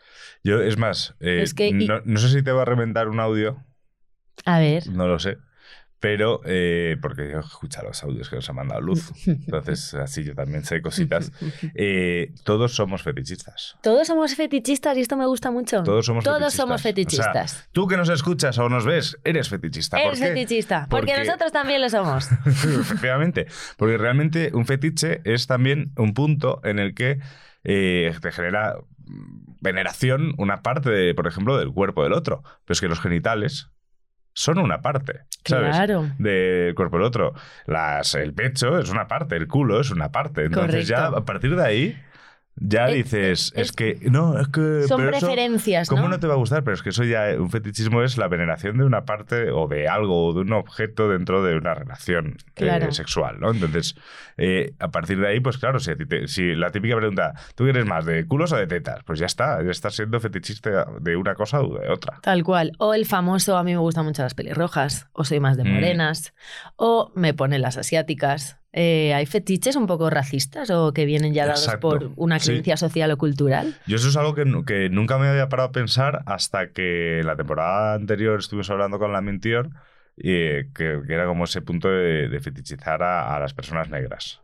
[0.43, 3.09] Yo, es más, eh, Es que- y- no, no sé si te va a reventar
[3.09, 3.63] un audio,
[4.45, 4.89] A ver.
[4.89, 5.39] no lo sé,
[5.99, 10.35] pero eh, porque yo escucho los audios que nos ha mandado Luz, entonces así yo
[10.35, 11.33] también sé cositas.
[11.75, 13.77] Eh, todos somos fetichistas.
[13.83, 15.83] Todos somos fetichistas y esto me gusta mucho.
[15.83, 16.57] Todos somos Todos fetichistas.
[16.63, 17.69] somos O sea, fetichistas.
[17.73, 19.97] tú que nos escuchas o nos ves, eres fetichista.
[19.97, 20.27] ¿Por Eres qué?
[20.29, 22.29] fetichista, porque, Porque- nosotros también lo somos.
[22.47, 23.47] Efectivamente.
[23.77, 27.19] Porque realmente un fetiche es también un punto en el que
[27.65, 28.77] eh, te genera
[29.61, 32.43] veneración una parte, de, por ejemplo, del cuerpo del otro.
[32.65, 33.71] Pero es que los genitales
[34.37, 35.75] son una parte, ¿sabes?
[35.75, 36.11] Claro.
[36.19, 37.33] Del cuerpo del otro.
[37.65, 40.45] Las, el pecho es una parte, el culo es una parte.
[40.45, 42.03] Entonces ya a partir de ahí
[42.57, 46.09] ya Es- dices, es, es- que no, es que Son pero eso- preferencias, ¿Cómo ¿no?
[46.09, 46.65] no te va a gustar?
[46.65, 49.89] Pero es que eso ya, un fetichismo es la veneración de una parte o de
[49.89, 53.51] algo o de un objeto dentro de una relación eh, sexual, ¿no?
[53.51, 53.95] Entonces,
[54.39, 57.35] eh, a partir de ahí, pues claro, si, a ti te- si la típica pregunta,
[57.55, 59.01] ¿tú eres más de culos o de tetas?
[59.05, 62.19] Pues ya está, ya estás siendo fetichista de una cosa o de otra.
[62.23, 62.73] Tal cual.
[62.79, 65.75] O el famoso, a mí me gustan mucho las pelirrojas, o soy más de Mm.
[65.75, 66.35] morenas,
[66.77, 68.59] o me ponen las asiáticas.
[68.79, 71.89] Eh, ¿Hay fetiches un poco racistas o que vienen ya dados Exacto.
[71.89, 72.51] por una Sí.
[72.51, 73.75] creencia social o cultural?
[73.87, 77.23] Yo eso es algo que, nu- que nunca me había parado a pensar hasta que
[77.25, 79.71] la temporada anterior estuvimos hablando con la Mintior,
[80.15, 84.41] y que, que era como ese punto de, de fetichizar a, a las personas negras.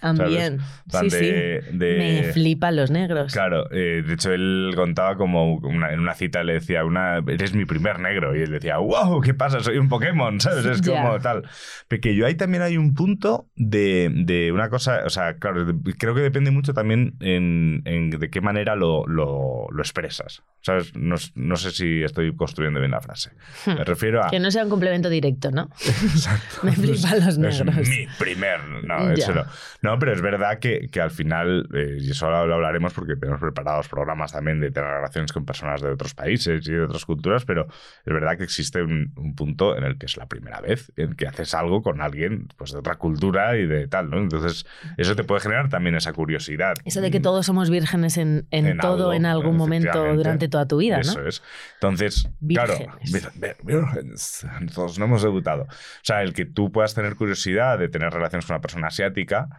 [0.00, 0.58] También.
[0.90, 1.76] Sí, de- sí.
[1.78, 3.32] de- Me flipan los negros.
[3.32, 7.54] Claro, eh, de hecho él contaba como una- en una cita le decía, una, eres
[7.54, 8.36] mi primer negro.
[8.36, 9.60] Y él decía, wow, ¿qué pasa?
[9.60, 10.66] Soy un Pokémon, ¿sabes?
[10.66, 11.44] Es como tal.
[11.88, 15.64] Porque ahí también hay un punto de, de una cosa, o sea, claro,
[15.98, 20.42] creo que depende mucho también en, en de qué manera lo, lo, lo expresas.
[20.60, 20.96] ¿Sabes?
[20.96, 23.30] No, no sé si estoy construyendo bien la frase.
[23.66, 24.28] Me refiero a...
[24.28, 24.30] Hmm.
[24.30, 25.68] Que no sea un complemento directo, ¿no?
[25.84, 26.56] Exacto.
[26.62, 27.88] Me flipan los Es negros.
[27.88, 28.60] mi primer.
[28.84, 29.44] No, eso no.
[29.82, 33.40] No, pero es verdad que, que al final, eh, y eso lo hablaremos porque tenemos
[33.40, 37.44] preparados programas también de tener relaciones con personas de otros países y de otras culturas,
[37.44, 37.66] pero
[38.04, 41.14] es verdad que existe un, un punto en el que es la primera vez en
[41.14, 44.18] que haces algo con alguien pues, de otra cultura y de tal, ¿no?
[44.18, 46.74] Entonces, eso te puede generar también esa curiosidad.
[46.84, 50.48] Eso de que todos somos vírgenes en, en En todo, algo, en algún momento durante
[50.48, 51.02] toda tu vida, ¿no?
[51.02, 51.42] Eso es.
[51.74, 53.12] Entonces, claro, Vírgenes.
[53.12, 55.62] vir- vir- vírgenes, todos no hemos debutado.
[55.64, 55.66] O
[56.02, 59.53] sea, el que tú puedas tener curiosidad de tener relaciones con una persona asiática,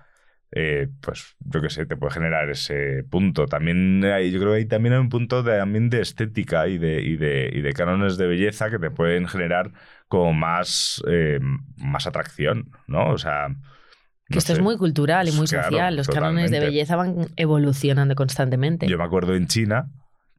[0.58, 3.46] eh, pues yo qué sé, te puede generar ese punto.
[3.46, 6.78] También hay, yo creo que hay también hay un punto de, también de estética y
[6.78, 9.74] de, y, de, y de cánones de belleza que te pueden generar
[10.08, 11.40] como más, eh,
[11.76, 13.10] más atracción, ¿no?
[13.10, 13.50] O sea...
[14.28, 15.96] Que no esto es muy cultural y muy Claro, social.
[15.98, 18.88] Los cánones de belleza van evolucionando constantemente.
[18.88, 19.92] Yo me acuerdo en China,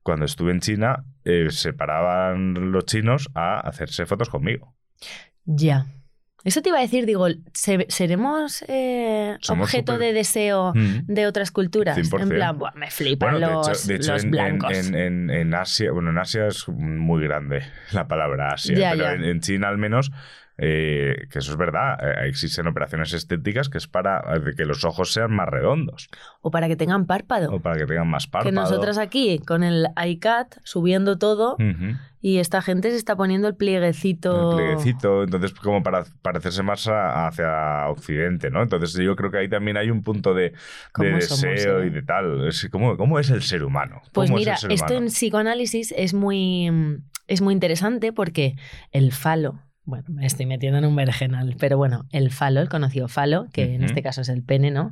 [0.02, 4.74] cuando estuve en China, eh, se paraban los chinos a hacerse fotos conmigo.
[5.44, 5.86] Ya.
[6.46, 11.06] Eso te iba a decir, digo, ¿se- ¿seremos eh, objeto de deseo Mm.
[11.06, 11.98] de otras culturas?
[11.98, 12.28] En 100%.
[12.34, 14.72] plan, "Buah, me flipan Bueno, de los, hecho, de hecho los en, blancos.
[14.72, 19.04] en- en- en Asia, bueno, en Asia es muy grande la palabra Asia, Ya, pero
[19.04, 19.28] ya.
[19.28, 20.12] En China al menos,
[20.58, 24.84] eh, que eso es verdad, eh, existen operaciones estéticas que es para eh, que los
[24.84, 26.08] ojos sean más redondos
[26.40, 27.52] O para que tengan párpado.
[27.52, 28.50] o para que tengan más párpado.
[28.50, 31.96] que nosotros aquí, con el iCat, subiendo todo, Ujú.
[32.22, 34.50] y esta gente se está poniendo el plieguecito.
[34.52, 38.62] El plieguecito, entonces como para parecerse más a- hacia Occidente, ¿no?
[38.62, 40.54] Entonces yo creo que ahí también hay un punto de, de
[40.92, 41.86] ¿Cómo somos, deseo eh?
[41.88, 42.48] y de tal.
[42.48, 44.00] Es- ¿cómo, ¿Cómo es el ser humano?
[44.12, 45.06] Pues ¿Cómo es mira, ser esto humano?
[45.06, 46.70] en psicoanálisis es muy,
[47.28, 48.56] es muy interesante porque
[48.92, 53.06] el falo, bueno, me estoy metiendo en un vergenal, pero bueno, el falo, el conocido
[53.06, 54.90] falo, que en este caso es el pene, ¿no?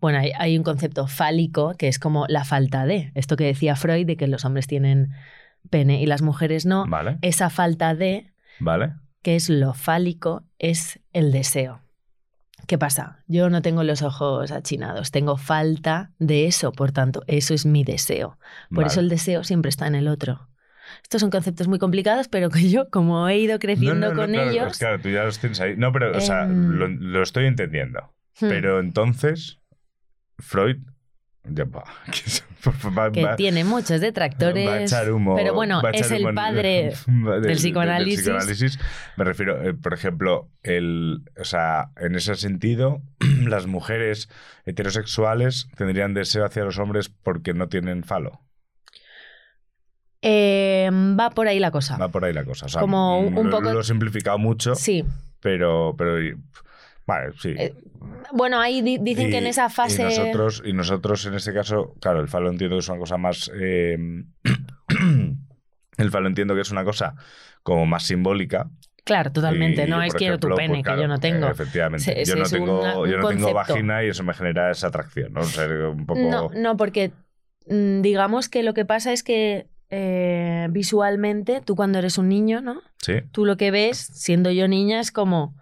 [0.00, 3.74] Bueno, hay, hay un concepto fálico que es como la falta de, esto que decía
[3.74, 5.12] Freud de que los hombres tienen
[5.70, 6.86] pene y las mujeres no.
[6.86, 8.92] Vale, Esa falta de, vale.
[9.22, 11.80] que es lo fálico, es el deseo.
[12.66, 13.24] ¿Qué pasa?
[13.26, 17.82] Yo no tengo los ojos achinados, tengo falta de eso, por tanto, eso es mi
[17.82, 18.38] deseo.
[18.68, 18.88] Por vale.
[18.88, 20.48] eso el deseo siempre está en el otro.
[21.04, 24.20] Estos son conceptos muy complicados, pero que yo, como he ido creciendo No, no, no,
[24.22, 25.76] con ellos, pues claro, tú ya los tienes ahí.
[25.76, 28.12] No, pero, o sea, Em, lo, lo estoy entendiendo.
[28.40, 29.60] hmm, Pero entonces,
[30.38, 30.78] Freud.
[31.46, 31.84] Ya va.
[33.12, 34.66] que va- tiene muchos detractores.
[34.66, 38.20] va a echar humo, pero bueno, va a es el padre del, del psicoanálisis.
[38.22, 38.78] psicoanálisis.
[39.18, 43.02] Me refiero, eh, por ejemplo, el, o sea, en ese sentido,
[43.46, 44.30] las mujeres
[44.64, 48.40] heterosexuales tendrían deseo hacia los hombres porque no tienen falo.
[50.26, 50.88] Eh,
[51.20, 51.98] va por ahí la cosa.
[51.98, 52.64] Va por ahí la cosa.
[52.66, 55.04] O sea, Como un- un poco- Lo he simplificado mucho, Sí.
[55.40, 56.16] pero, pero.
[57.06, 57.54] Vale, sí.
[57.58, 57.74] Eh,
[58.32, 60.00] Bueno, ahí di- dicen que en esa fase.
[60.02, 63.16] Y nosotros, y nosotros en este caso, claro, el falo entiendo que es una cosa
[63.18, 63.50] más.
[63.54, 63.98] eh,
[65.98, 67.14] el falo entiendo que es una cosa
[67.62, 68.68] como más simbólica.
[69.04, 69.84] Claro, totalmente.
[69.84, 71.46] Y, no es quiero tu pene, pues, que yo no tengo.
[71.46, 72.04] eh, efectivamente.
[72.04, 75.32] Se- yo no tengo, una- yo no tengo vagina y eso me genera esa atracción,
[75.34, 75.40] ¿no?
[75.40, 76.20] O sea, un poco.
[76.20, 77.12] No, no, porque
[77.68, 82.60] mm, digamos que lo que pasa es que eh, visualmente, tú cuando eres un niño,
[82.60, 82.80] ¿no?
[82.98, 85.56] Sí, Tú lo que ves, siendo yo niña, es como.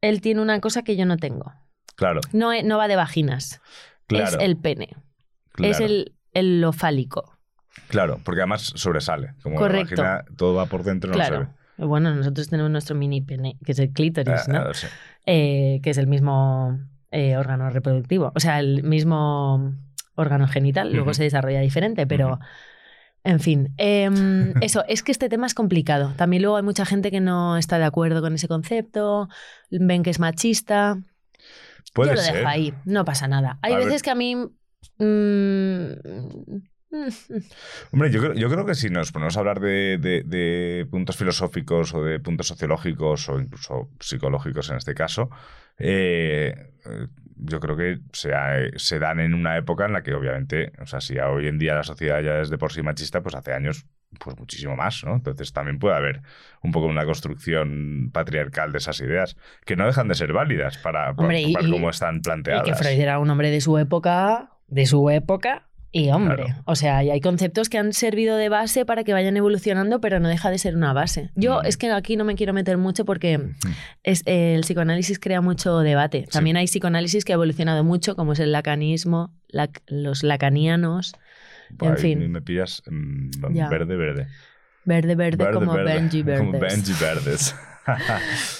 [0.00, 1.52] Él tiene una cosa que yo no tengo.
[1.94, 2.20] claro.
[2.32, 3.60] No, e- no va de vaginas.
[4.06, 4.88] Claro, Es el pene.
[5.52, 7.38] claro, Es el, el lo fálico.
[7.88, 9.34] Claro, porque además sobresale.
[9.42, 10.02] Como la Correcto.
[10.02, 11.36] vagina, todo va por dentro, no se ve.
[11.36, 11.54] claro.
[11.76, 14.58] Bueno, nosotros tenemos nuestro mini pene, que es el clítoris, Ah, ¿no?
[14.60, 14.86] ah, sí.
[15.24, 16.78] Eh, que es el mismo
[17.10, 18.32] eh, órgano reproductivo.
[18.34, 19.74] O sea, el mismo
[20.14, 20.92] órgano genital.
[20.92, 22.38] Luego se desarrolla diferente, pero.
[23.24, 26.14] En fin, em, eso, es que este tema es complicado.
[26.16, 29.28] También luego hay mucha gente que no está de acuerdo con ese concepto,
[29.70, 30.98] ven que es machista.
[31.94, 32.34] Puede Yo lo ser.
[32.36, 33.58] dejo ahí, no pasa nada.
[33.62, 33.86] Hay A ver.
[33.86, 34.36] veces que a mí...
[34.98, 35.92] mm,
[37.92, 41.16] Hombre, yo creo, yo creo que si nos ponemos a hablar de, de- de puntos
[41.16, 45.30] filosóficos o de puntos sociológicos o incluso psicológicos en este caso,
[45.78, 47.06] eh, eh,
[47.42, 50.86] yo creo que se, ha- se dan en una época en la que obviamente, o
[50.86, 53.52] sea, si hoy en día la sociedad ya es de por sí machista, pues hace
[53.52, 53.86] años
[54.18, 55.14] pues muchísimo más, ¿no?
[55.14, 56.22] Entonces también puede haber
[56.62, 61.14] un poco una construcción patriarcal de esas ideas que no dejan de ser válidas para,
[61.14, 62.64] para, Hombre, y- para y- cómo están y planteadas.
[62.64, 66.62] que Freud era un hombre de su época, de su época, y hombre, Claro.
[66.66, 70.20] o sea, y hay conceptos que han servido de base para que vayan evolucionando, pero
[70.20, 71.30] no deja de ser una base.
[71.34, 71.66] Yo Mm.
[71.66, 73.40] es que aquí no me quiero meter mucho porque
[74.04, 76.26] es, eh, el psicoanálisis crea mucho debate.
[76.30, 81.14] También hay psicoanálisis que ha evolucionado mucho, como es el lacanismo, lac- los lacanianos,
[81.80, 82.30] en fin.
[82.30, 83.30] Me pillas mm,
[83.70, 84.26] verde, verde.
[84.84, 86.60] verde, verde, como Benji Como Verdes.
[86.74, 87.56] Benji Verdes.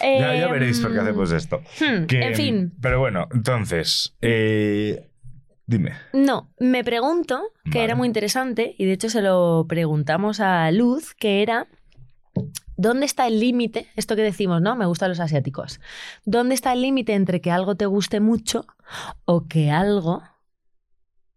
[0.01, 1.63] ya, ya Em, veréis por qué hacemos esto.
[1.81, 5.10] hmm, Que, En fin, Pero bueno, entonces, eh,
[5.71, 5.93] dime.
[6.13, 7.85] No, me pregunto, que Vale.
[7.85, 11.69] era muy interesante, y de hecho se lo preguntamos a Luz, que era,
[12.77, 13.87] ¿dónde está el límite?
[13.97, 14.75] Esto que decimos, ¿no?
[14.77, 15.81] Me gustan los asiáticos.
[16.25, 18.67] ¿Dónde está el límite entre que algo te guste mucho
[19.25, 20.23] o que algo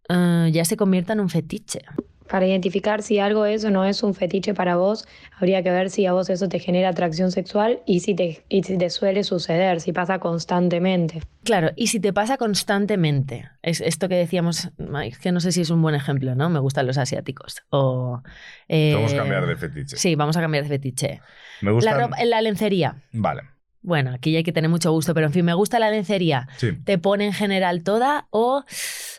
[0.09, 1.81] eh, ya se convierta en un fetiche?
[2.27, 5.05] Para identificar si algo es o no es un fetiche para vos,
[5.37, 8.63] habría que ver si a vos eso te genera atracción sexual y si te, y
[8.63, 11.21] si te suele suceder, si pasa constantemente.
[11.43, 14.69] Claro, y si te pasa constantemente, es esto que decíamos,
[15.05, 16.49] es que no sé si es un buen ejemplo, ¿no?
[16.49, 17.61] Me gustan los asiáticos.
[17.69, 18.21] O,
[18.67, 19.97] eh, Vamos a cambiar de fetiche.
[19.97, 21.21] Sí, vamos a cambiar de fetiche.
[21.61, 21.91] Me gusta.
[21.91, 22.95] La, ropa- la lencería.
[23.11, 23.41] Vale.
[23.81, 26.47] Bueno, aquí ya hay que tener mucho gusto, pero en fin, me gusta la lencería.
[26.55, 26.71] Sí.
[26.85, 28.63] ¿Te pone en general toda o,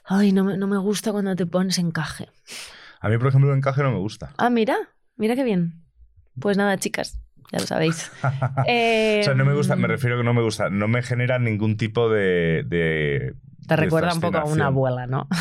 [0.06, 2.28] ay, no me, no me gusta cuando te pones encaje?
[3.04, 4.30] A mí, por ejemplo, el encaje no me gusta.
[4.38, 4.76] Ah, mira,
[5.16, 5.74] mira qué bien.
[6.40, 7.20] Pues nada, chicas,
[7.52, 8.10] ya lo sabéis.
[8.66, 11.38] Eh, o sea, no me gusta, me refiero que no me gusta, no me genera
[11.38, 12.64] ningún tipo de.
[12.66, 13.34] de
[13.68, 15.28] Te de recuerda un poco a una abuela, ¿no?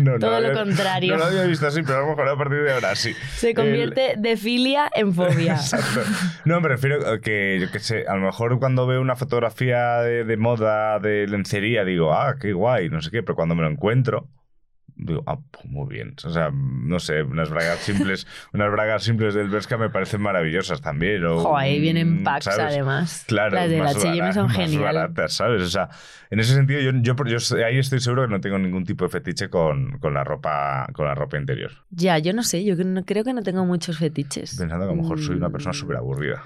[0.00, 1.12] No, no Todo lo había- contrario.
[1.14, 3.14] No lo había visto así, pero a lo mejor a partir de ahora sí.
[3.34, 5.52] Se El- convierte de filia en fobia.
[5.54, 6.00] Exacto.
[6.44, 9.96] No, me refiero a que, yo qué sé, a lo mejor cuando veo una fotografía
[10.02, 13.62] de, de moda, de lencería, digo, ah, qué guay, no sé qué, pero cuando me
[13.62, 14.28] lo encuentro,
[15.02, 16.14] digo, ah, pues muy bien.
[16.24, 20.80] O sea, no sé, unas bragas simples, unas bragas simples del Bershka me parecen maravillosas
[20.80, 21.24] también.
[21.24, 22.60] O, Jo, ahí vienen packs ¿sabes?
[22.74, 23.24] además.
[23.26, 24.80] Claro, Las de la más H&M bara- son geniales.
[24.80, 25.62] baratas, ¿sabes?
[25.62, 25.88] O sea,
[26.30, 29.10] en ese sentido, yo, yo, yo ahí estoy seguro que no tengo ningún tipo de
[29.10, 31.72] fetiche con, con la ropa con la ropa interior.
[31.90, 34.56] Ya, yo no sé, yo creo que no tengo muchos fetiches.
[34.56, 35.74] Pensando que a lo mejor soy una persona Mm.
[35.80, 36.44] súper aburrida.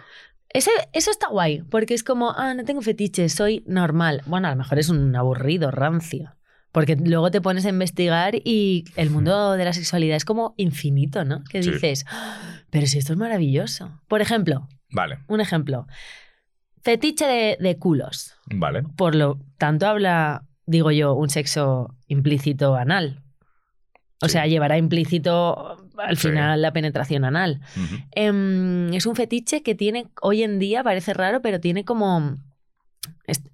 [0.50, 4.22] Ese, eso está guay, porque es como, ah, no tengo fetiches, soy normal.
[4.26, 6.36] Bueno, a lo mejor es un aburrido, rancio.
[6.74, 11.24] Porque luego te pones a investigar y el mundo de la sexualidad es como infinito,
[11.24, 11.42] ¿no?
[11.44, 11.70] Que Sí.
[11.70, 12.36] dices, "Ah,
[12.70, 14.02] pero si esto es maravilloso.
[14.08, 15.86] Por ejemplo, Vale, un ejemplo.
[16.82, 18.34] Fetiche de, de culos.
[18.46, 18.82] vale.
[18.96, 23.22] Por lo tanto, habla, digo yo, un sexo implícito anal.
[24.20, 24.32] O Sí.
[24.32, 26.28] sea, llevará implícito al Sí.
[26.28, 27.60] final la penetración anal.
[28.12, 32.36] Em, es un fetiche que tiene, hoy en día parece raro, pero tiene como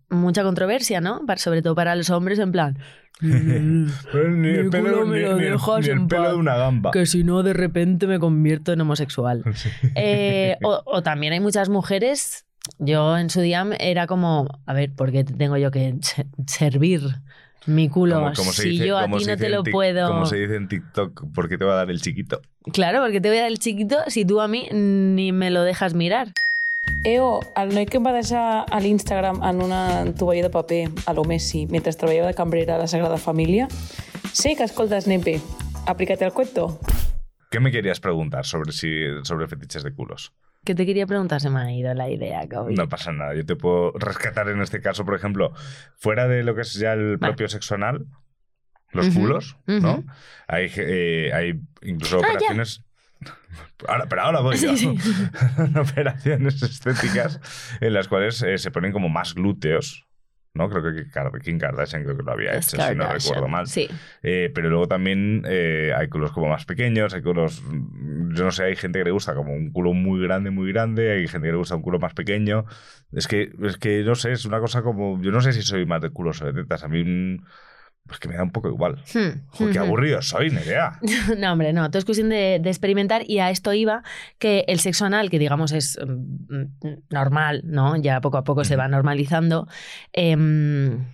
[0.09, 1.25] mucha controversia, ¿no?
[1.27, 2.79] Para- sobre todo para los hombres, en plan,
[3.21, 6.91] Pues ni el pelo, me lo ni dejas ni el en pelo de una gamba.
[6.91, 9.45] que si no de repente me convierto en homosexual.
[9.55, 9.69] Sí.
[9.95, 12.47] Eh, o, o también hay muchas mujeres,
[12.79, 17.03] yo en su día era como, a ver, ¿por qué tengo yo que se- servir
[17.67, 20.09] mi culo Como- como si dice- yo a ti no te lo puedo?
[20.09, 22.41] Como se dice en TikTok, ¿por qué te va a dar el chiquito?
[22.73, 25.63] Claro, porque te voy a dar el chiquito si tú a mí ni me lo
[25.63, 26.29] dejas mirar.
[27.05, 29.81] Eo, el noi que em va deixar a l'Instagram en una
[30.19, 33.69] tovalla de paper a lo Messi mentre treballava de cambrera a la Sagrada Família,
[34.33, 35.41] sé que escoltes Nepe.
[35.87, 36.79] Aplícate el cuento.
[37.51, 38.93] ¿Qué me querías preguntar sobre, si,
[39.25, 40.33] sobre fetiches de culos?
[40.63, 42.75] Que te quería preguntar, se me ha ido la idea, cabrón.
[42.75, 43.35] No pasa nada.
[43.35, 45.53] Yo te puedo rescatar en este caso, por ejemplo,
[45.97, 48.05] fuera de lo que es ya el propio sexo anal,
[48.93, 50.05] los Ujú, culos, ¿no?
[50.49, 52.29] Hay, eh, hay incluso Ah, ya.
[52.29, 52.83] operaciones.
[53.87, 54.77] Ahora, pero ahora voy yo.
[54.77, 55.13] Sí, sí.
[55.79, 57.41] operaciones estéticas
[57.81, 60.07] en las cuales eh, se ponen como más glúteos.
[60.53, 60.69] ¿no?
[60.69, 63.67] Creo que Kim Kardashian creo que lo había hecho, si no recuerdo mal.
[63.67, 63.89] Sí.
[64.23, 68.51] Eh, pero luego también eh, hay culos como más pequeños, hay culos, mm, yo no
[68.51, 71.47] sé, hay gente que le gusta como un culo muy grande, muy grande, hay gente
[71.47, 72.65] que le gusta un culo más pequeño.
[73.13, 75.87] Es que, es que no sé, es una cosa como, yo no sé si soy
[75.87, 77.45] más de culos o de tetas, a mí mm,
[78.11, 78.97] pues que me da un poco igual.
[79.15, 79.87] Hmm, Joder, qué ujú.
[79.87, 80.99] aburrido soy, Nerea.
[81.39, 81.89] No, hombre, no.
[81.91, 84.03] Todo es cuestión de, de experimentar y a esto iba
[84.41, 86.65] que el sexo anal, que digamos es mm,
[87.11, 87.95] normal, ¿no?
[87.97, 89.69] Ya poco a poco se va normalizando.
[90.13, 91.05] em,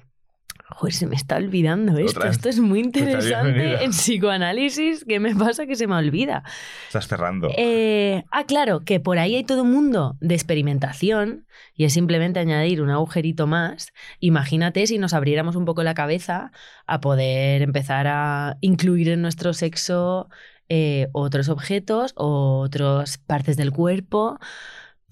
[0.71, 2.21] joder, se me está olvidando esto.
[2.21, 2.31] Otra.
[2.31, 5.05] Esto es muy interesante en psicoanálisis.
[5.05, 6.43] ¿Qué me pasa que se me olvida?
[6.87, 7.49] Estás cerrando.
[7.57, 12.41] Eh, ah, claro, que por ahí hay todo un mundo de experimentación y es simplemente
[12.41, 13.93] añadir un agujerito más.
[14.21, 16.51] Imagínate si nos abriéramos un poco la cabeza
[16.87, 20.29] a poder empezar a incluir en nuestro sexo
[20.69, 24.39] eh, otros objetos o otras partes del cuerpo,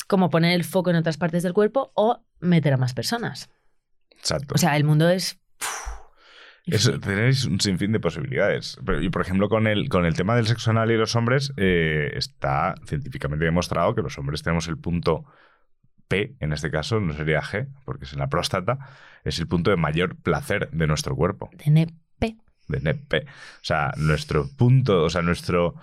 [0.08, 3.48] como poner el foco en otras partes del cuerpo o meter a más personas.
[4.10, 4.54] Exacto.
[4.54, 5.38] O sea, el mundo es...
[6.66, 8.79] Es- tenéis un sinfín de posibilidades.
[9.00, 12.12] Y por ejemplo, con el, con el tema del sexo anal y los hombres, eh,
[12.14, 15.24] está científicamente demostrado que los hombres tenemos el punto
[16.09, 18.79] P, en este caso, no sería G, porque es en la próstata,
[19.24, 22.37] es el punto de mayor placer de nuestro cuerpo, de nepe.
[22.68, 23.27] de NEP.
[23.27, 23.29] O
[23.62, 25.74] sea, nuestro punto, o sea, nuestro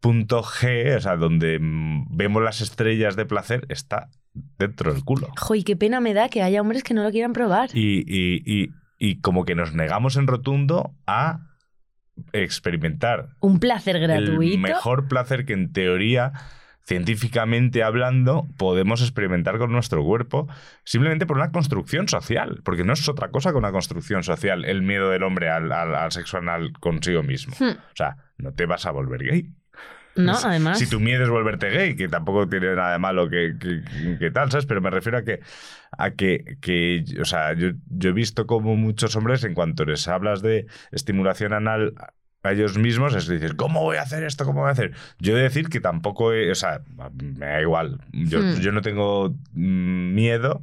[0.00, 4.10] punto G, o sea, donde vemos las estrellas de placer, está
[4.58, 5.28] dentro del culo.
[5.38, 7.70] Jo, y qué pena me da que haya hombres que no lo quieran probar.
[7.74, 11.40] Y, y- y- y como que nos negamos en rotundo a
[12.32, 14.42] experimentar Un placer gratuito.
[14.54, 16.32] el mejor placer que en teoría,
[16.86, 20.48] científicamente hablando, podemos experimentar con nuestro cuerpo
[20.84, 24.82] simplemente por una construcción social, porque no es otra cosa que una construcción social, el
[24.82, 27.54] miedo del hombre al, al- al sexo anal consigo mismo.
[27.58, 27.72] Hmm.
[27.76, 29.50] O sea, no te vas a volver gay.
[30.16, 30.78] No, Si- además.
[30.78, 34.30] Si tu miedo es volverte gay, que tampoco tiene nada de malo que, que- que
[34.30, 34.66] tal, ¿sabes?
[34.66, 35.40] Pero me refiero a que,
[35.98, 40.08] a que, que, o sea, yo, yo he visto como muchos hombres, en cuanto les
[40.08, 41.94] hablas de estimulación anal
[42.42, 44.44] a ellos mismos, es decir, ¿cómo voy a hacer esto?
[44.44, 44.92] ¿Cómo voy a hacer?
[45.18, 48.00] Yo he de decir que tampoco, he- o sea, me da igual.
[48.12, 48.54] Yo, Hmm.
[48.60, 50.62] yo no tengo mm, miedo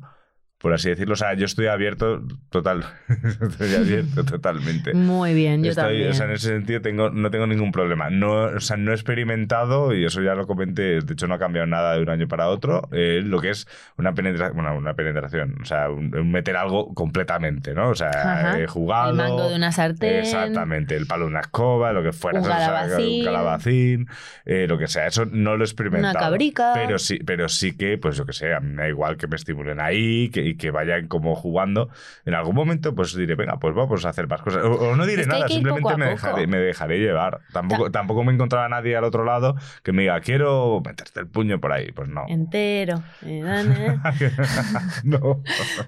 [0.64, 1.12] por así decirlo.
[1.12, 2.86] O sea, yo estoy abierto total.
[3.50, 4.94] estoy abierto totalmente.
[4.94, 6.12] Muy bien, yo Estoy- también.
[6.12, 8.10] O sea, en ese sentido tengo, no tengo ningún problema.
[8.10, 11.38] No, o sea, no he experimentado, y eso ya lo comenté, de hecho no ha
[11.38, 14.94] cambiado nada de un año para otro, eh, lo que es una penetración, bueno, una
[14.94, 17.90] penetración, o sea, un, un meter algo completamente, ¿no?
[17.90, 19.10] O sea, he jugado...
[19.12, 20.20] El mango de una sartén.
[20.22, 22.40] Exactamente, el palo de una escoba, lo que fuera.
[22.40, 23.20] Un calabacín.
[23.20, 24.08] un calabacín,
[24.46, 25.08] eh, lo que sea.
[25.08, 26.20] Eso no lo he experimentado.
[26.20, 26.72] cabrica.
[26.74, 29.28] Pero sí, pero sí que, pues yo que sé, a mí me da igual que
[29.28, 31.90] me estimulen ahí que, y que vayan como jugando.
[32.26, 34.64] En algún momento, pues diré, venga, pues vamos a hacer más cosas.
[34.64, 37.42] O, o no diré Es que hay nada, simplemente me dejaré, me dejaré llevar.
[37.52, 41.60] Tampoco, tampoco me encontrará nadie al otro lado que me diga, quiero meterte el puño
[41.60, 41.92] por ahí.
[41.92, 42.24] Pues no.
[42.28, 43.04] Entero.
[43.24, 43.42] Eh,
[45.04, 45.42] no.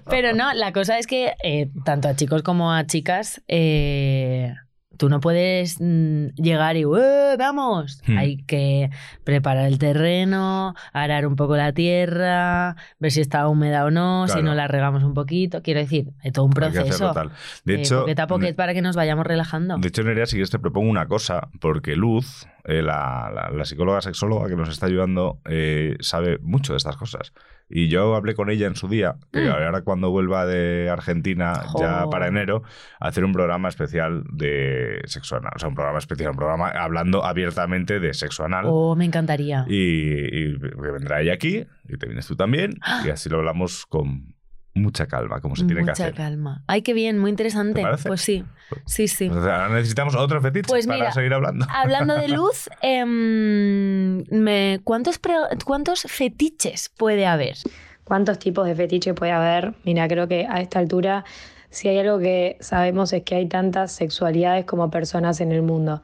[0.08, 4.54] Pero no, la cosa es que eh, tanto a chicos como a chicas, eh,
[4.96, 8.00] tú no puedes mm, llegar y "Eh, ¡vamos!
[8.06, 8.18] Hmm.
[8.18, 8.90] Hay que
[9.24, 14.42] preparar el terreno, arar un poco la tierra, ver si está húmeda o no, si
[14.42, 15.62] no la regamos un poquito.
[15.62, 17.12] Quiero decir, hay todo un proceso.
[17.12, 17.30] tal.
[17.64, 19.76] De eh, hecho, poquet a poquet para que nos vayamos relajando.
[19.78, 23.64] De hecho, Nerea, si quieres te propongo una cosa, porque Luz, eh, la, la- la
[23.64, 27.32] psicóloga sexóloga que nos está ayudando, eh, sabe mucho de estas cosas.
[27.68, 29.48] Y yo hablé con ella en su día, que Mm.
[29.50, 32.62] ahora cuando vuelva de Argentina, ya para enero,
[33.00, 35.50] hacer un programa especial de sexo anal.
[35.56, 38.66] O sea, un programa especial, un programa hablando abiertamente de sexo anal.
[38.68, 39.64] Oh, me encantaría.
[39.68, 42.74] Y, y vendrá ella aquí, y te vienes tú también,
[43.04, 44.35] y así lo hablamos con
[44.76, 46.14] mucha calma, como se tiene Mucha que hacer.
[46.14, 46.62] calma.
[46.66, 47.82] Ay, qué bien, muy interesante.
[48.06, 48.44] Pues sí,
[48.86, 49.28] sí, sí.
[49.28, 51.66] Necesitamos otro fetiche Pues para mira, seguir hablando.
[51.72, 55.34] Hablando de luz, em, me- ¿cuántos, pre-
[55.64, 57.56] ¿cuántos fetiches puede haber?
[58.04, 59.74] ¿Cuántos tipos de fetiche puede haber?
[59.84, 61.24] Mira, creo que a esta altura,
[61.70, 66.02] si hay algo que sabemos es que hay tantas sexualidades como personas en el mundo.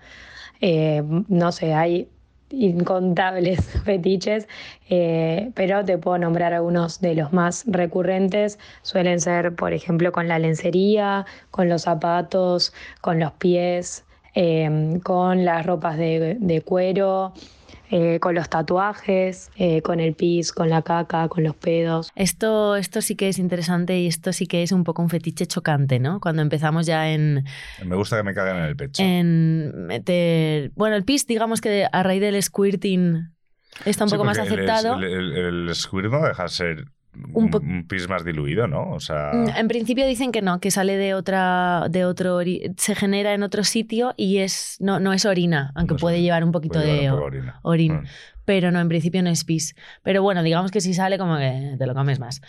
[0.60, 2.08] Eh, no sé, hay
[2.52, 4.46] incontables fetiches,
[4.88, 8.58] eh, pero te puedo nombrar algunos de los más recurrentes.
[8.82, 15.44] Suelen ser, por ejemplo, con la lencería, con los zapatos, con los pies, eh, con
[15.44, 17.32] las ropas de, de cuero,
[17.92, 22.10] eh, con los tatuajes, eh, con el pis, con la caca, con los pedos.
[22.16, 25.46] Esto, esto sí que es interesante y esto sí que es un poco un fetiche
[25.46, 26.18] chocante, ¿no?
[26.18, 27.44] Cuando empezamos ya en,
[27.84, 29.02] Me gusta que me caguen en el pecho.
[29.02, 30.72] en meter...
[30.74, 33.28] Bueno, el pis, digamos que a raíz del squirting
[33.84, 34.96] está un Sí, poco más el- aceptado.
[34.98, 35.32] El, el,
[35.68, 36.84] el squirt no deja de ser
[37.34, 38.90] Un un, pis más diluido, ¿no?
[38.90, 42.40] O sea, Mm, En principio dicen que no, que sale de otra, de otro,
[42.76, 46.24] se genera en otro sitio y es no, no es orina, aunque No puede orina,
[46.24, 47.60] llevar un poquito de un orina.
[47.62, 47.92] orín.
[47.96, 48.04] Mm.
[48.44, 49.74] Pero no, en principio no es pis.
[50.02, 52.40] Pero bueno, digamos que si sale como que te lo comes más.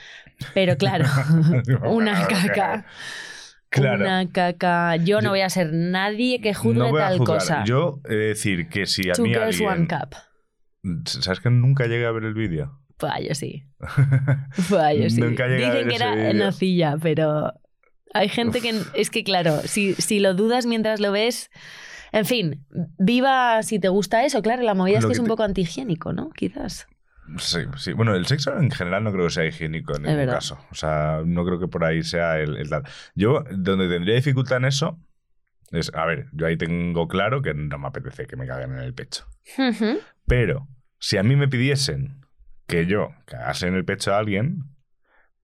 [0.53, 1.05] Pero claro,
[1.89, 2.85] una caca.
[3.69, 4.03] Claro.
[4.05, 4.95] Una caca.
[4.97, 7.37] Yo no voy a ser nadie que juzgue no tal juzgar.
[7.39, 7.63] cosa.
[7.65, 9.69] Yo he de decir que si a Two mí alguien...
[9.69, 10.15] one cup.
[11.05, 12.79] ¿Sabes que nunca llegué a ver el vídeo?
[12.97, 13.63] Pues yo sí.
[14.69, 15.21] Pues yo sí.
[15.21, 17.53] Nunca Dicen que era nocilla, pero
[18.13, 18.79] hay gente que...
[18.93, 21.49] Es que claro, si, si lo dudas mientras lo ves...
[22.11, 22.63] En fin,
[22.99, 24.43] viva si te gusta eso.
[24.43, 26.29] Claro, la movida es que que es un poco antihigiénico, ¿no?
[26.29, 26.87] Quizás.
[27.37, 27.93] Sí, sí.
[27.93, 30.59] Bueno, el sexo en general no creo que sea higiénico en ningún caso.
[30.69, 32.83] O sea, no creo que por ahí sea el, el tal.
[33.15, 34.99] Yo, donde tendría dificultad en eso,
[35.71, 38.83] es, a ver, yo ahí tengo claro que no me apetece que me caguen en
[38.83, 39.25] el pecho.
[40.27, 40.67] Pero
[40.99, 42.22] si a mí me pidiesen
[42.67, 44.63] que yo cagase en el pecho a alguien,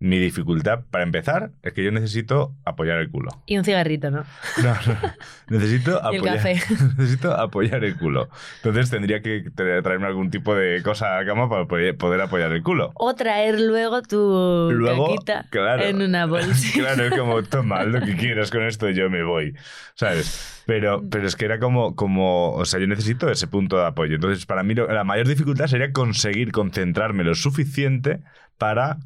[0.01, 3.31] mi dificultad, para empezar, es que yo necesito apoyar el culo.
[3.45, 4.23] Y un cigarrito, ¿no?
[4.63, 4.97] No, no.
[5.49, 6.53] Necesito Y el apoyar, café.
[6.97, 8.29] necesito apoyar el culo.
[8.63, 11.65] Entonces tendría que tra- traerme algún tipo de cosa a la cama para
[11.97, 12.91] poder apoyar el culo.
[12.95, 15.83] O traer luego tu Luego, caquita claro.
[15.83, 16.49] en una bolsa.
[16.79, 19.53] Claro, es como, toma, lo que quieras con esto, yo me voy.
[19.95, 20.63] ¿Sabes?
[20.65, 24.15] Pero, pero es que era como, como, o sea, yo necesito ese punto de apoyo.
[24.15, 28.21] Entonces, para mí, la mayor dificultad sería conseguir concentrarme lo suficiente
[28.57, 28.97] para.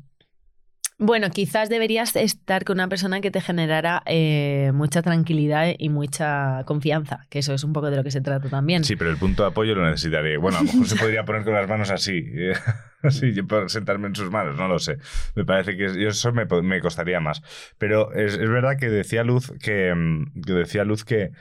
[1.06, 6.64] Bueno, quizás deberías estar con una persona que te generara eh, mucha tranquilidad y mucha
[6.66, 8.86] confianza, que eso es un poco de lo que se trata también.
[8.86, 10.38] Sí, pero el punto de apoyo lo necesitaré.
[10.38, 12.24] Bueno, a lo mejor se podría poner con las manos así.
[12.34, 12.54] eh,
[13.04, 13.34] Así,
[13.68, 14.98] sentarme en sus manos, no lo sé.
[15.36, 17.42] Me parece que eso me, costaría más.
[17.78, 21.32] Pero es, verdad que decía Luz que, mm, que decía Luz que,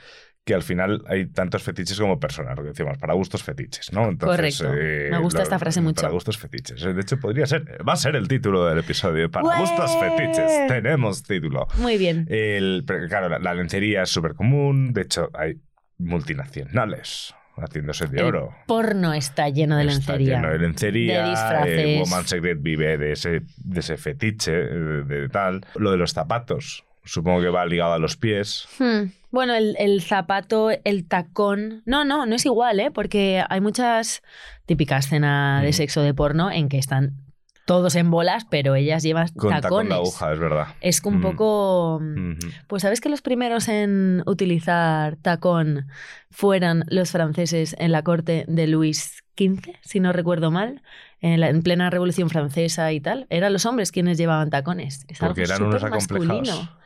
[0.44, 4.08] que al final hay tantos fetiches como personas, lo que decíamos, para gustos fetiches, ¿no?
[4.08, 4.74] Entonces, Correcto.
[4.76, 6.02] eh, Me gusta esta frase mucho.
[6.02, 6.82] Para gustos fetiches.
[6.82, 9.30] De hecho, podría ser, va a ser el título del episodio.
[9.30, 9.58] Para ¡Ué!
[9.60, 10.66] gustos fetiches.
[10.66, 11.68] Tenemos título.
[11.78, 12.26] Muy bien.
[12.28, 14.92] El, pero claro, la, la lencería es súper común.
[14.92, 15.60] De hecho, hay
[15.98, 18.54] multinacionales haciéndose de El oro.
[18.66, 20.36] porno está lleno de Está lencería.
[20.36, 21.22] lleno de lencería.
[21.24, 21.78] De disfraces.
[21.78, 25.64] eh, Woman Secret vive de ese, de ese fetiche, eh, de, de tal.
[25.76, 26.84] Lo de los zapatos.
[27.04, 28.66] Supongo que va ligado a los pies.
[28.78, 29.04] Hmm.
[29.32, 31.82] Bueno, el, el zapato, el tacón.
[31.86, 32.90] No, no, no es igual, ¿eh?
[32.92, 34.22] Porque hay muchas
[34.66, 35.72] típicas escenas de Mm.
[35.72, 37.16] sexo de porno en que están
[37.64, 39.88] todos en bolas, pero ellas llevan Con tacón tacones.
[39.88, 40.66] de aguja, es verdad.
[40.80, 41.22] Es un Mm.
[41.22, 41.96] poco...
[41.96, 42.36] Ujú.
[42.66, 45.86] Pues sabes que los primeros en utilizar tacón
[46.30, 50.82] fueran los franceses en la corte de Luis XV, si no recuerdo mal,
[51.20, 53.26] en, la- en plena Revolución Francesa y tal.
[53.30, 55.06] Eran los hombres quienes llevaban tacones.
[55.08, 56.48] Es Porque algo eran unos acomplejados.
[56.48, 56.81] masculino.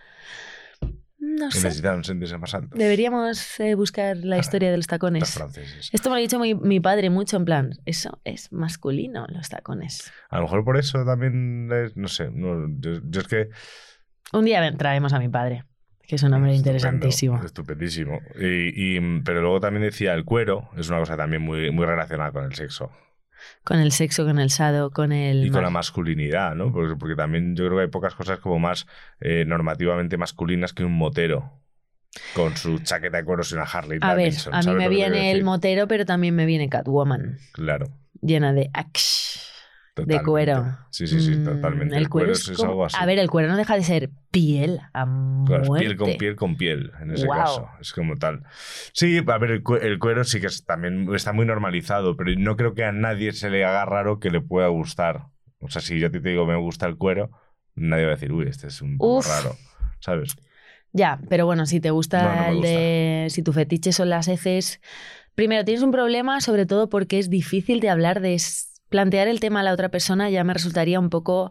[1.39, 1.71] No sé.
[2.03, 2.79] sentirse más altos.
[2.79, 5.31] Deberíamos eh, buscar la historia de los Los tacones.
[5.35, 5.91] franceses.
[5.93, 9.49] Esto me lo ha dicho mi, mi padre mucho, en plan, eso es masculino, los
[9.49, 10.13] tacones.
[10.31, 13.49] A lo mejor por eso también, es- no sé, no, yo, yo es que...
[14.33, 15.65] Un día ven- traemos a mi padre,
[16.03, 17.43] que es un hombre Estupendo, interesantísimo.
[17.45, 18.21] Estupendísimo.
[18.41, 22.33] Y, y- pero luego también decía el cuero, es una cosa también muy, muy relacionada
[22.33, 22.91] con el sexo.
[23.65, 25.47] Con el sexo, con el sado, con el...
[25.47, 26.73] Y con la masculinidad, ¿no?
[26.73, 28.87] Porque, porque también yo creo que hay pocas cosas como más
[29.21, 31.53] eh, normativamente masculinas que un motero.
[32.35, 35.33] Con su chaqueta de cuero y una Harley A ver, a mí ¿sabes me viene
[35.33, 37.89] el motero, pero también me viene Catwoman, Claro.
[38.23, 38.71] llena de
[39.97, 40.65] de cuero.
[40.91, 41.97] Sí, sí, sí, Mm, totalmente.
[41.97, 42.97] El, cuero es, es como- algo así.
[43.01, 45.07] A ver, el cuero no deja de ser piel a
[45.47, 47.69] Claro, piel con piel con piel, en ese caso.
[47.81, 48.43] Es como tal.
[48.93, 52.57] Sí, a ver, el, el cuero sí que es- también está muy normalizado, pero no
[52.57, 55.27] creo que a nadie se le haga raro que le pueda gustar.
[55.61, 57.31] O sea, si yo a ti te digo me gusta el cuero,
[57.75, 59.29] nadie va a decir, uy, este es un poco Uf.
[59.29, 59.57] raro.
[60.01, 60.35] ¿Sabes?
[60.93, 63.27] Ya, pero bueno, si te gusta No, no me el de...
[63.31, 64.81] Si tu fetiche son las heces...
[65.35, 68.41] Primero, tienes un problema, sobre todo porque es difícil de hablar de...
[68.89, 71.51] Plantear el tema a la otra persona ya me resultaría un poco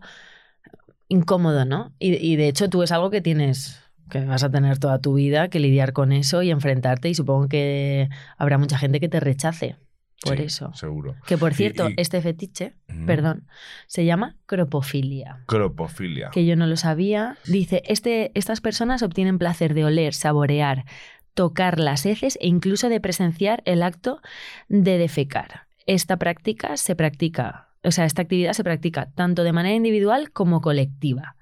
[1.07, 1.93] incómodo, ¿no?
[1.99, 5.15] Y, y de hecho tú es algo que tienes que vas a tener toda tu
[5.15, 8.07] vida que lidiar con eso y enfrentarte y supongo que
[8.37, 9.77] habrá mucha gente que te rechace
[10.21, 10.71] por Sí, eso.
[10.75, 11.15] Seguro.
[11.25, 12.73] Que por cierto, y- este fetiche,
[13.07, 13.47] perdón,
[13.87, 16.29] se llama cropofilia Cropofilia.
[16.31, 17.37] que yo no lo sabía.
[17.47, 20.85] Dice, este, estas personas obtienen placer de oler, saborear,
[21.33, 24.21] tocar las heces e incluso de presenciar el acto
[24.69, 25.64] de defecar.
[25.85, 30.61] Esta práctica se practica, o sea, esta actividad se practica tanto de manera individual como
[30.61, 31.35] colectiva.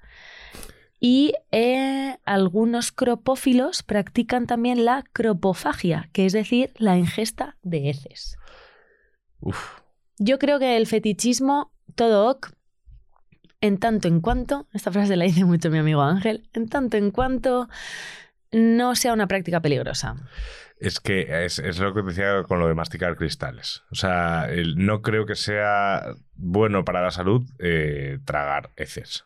[1.00, 8.38] Y eh, algunos cropófilos practican también la cropofagia, que es decir, la ingesta de heces.
[9.40, 9.80] Uf.
[10.18, 12.52] Yo creo que el fetichismo, todo ok,
[13.60, 17.10] en tanto en cuanto, esta frase la dice mucho mi amigo Ángel, en tanto en
[17.10, 17.68] cuanto
[18.52, 20.16] no sea una práctica peligrosa.
[20.84, 23.82] Es que es, es lo que decía con lo de masticar cristales.
[23.90, 29.24] O sea, el- no creo que sea bueno para la salud eh, tragar heces.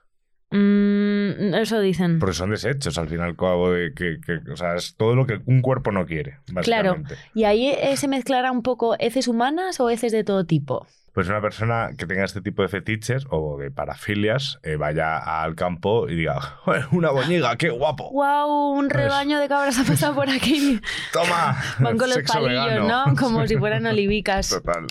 [0.51, 2.19] Mm, eso dicen.
[2.19, 5.41] Porque son desechos al final cabo de que, que- o sea, es todo lo que
[5.47, 6.97] un cuerpo no quiere, Claro.
[7.35, 10.87] ¿Y ahí eh, se mezclará un poco heces humanas o heces de todo tipo?
[11.13, 15.55] Pues una persona que tenga este tipo de fetiches o de parafilias eh, vaya al
[15.55, 18.11] campo y diga, "Joder, una boñiga, qué guapo.
[18.13, 18.79] ¡Wow!
[18.79, 20.81] Un rebaño de cabras ha pasado por aquí.
[21.13, 21.61] Toma.
[21.81, 23.07] Van con los Sexo palillos, vegano".
[23.07, 23.17] ¿no?
[23.17, 24.51] Como si fueran olivicas.
[24.51, 24.87] Total.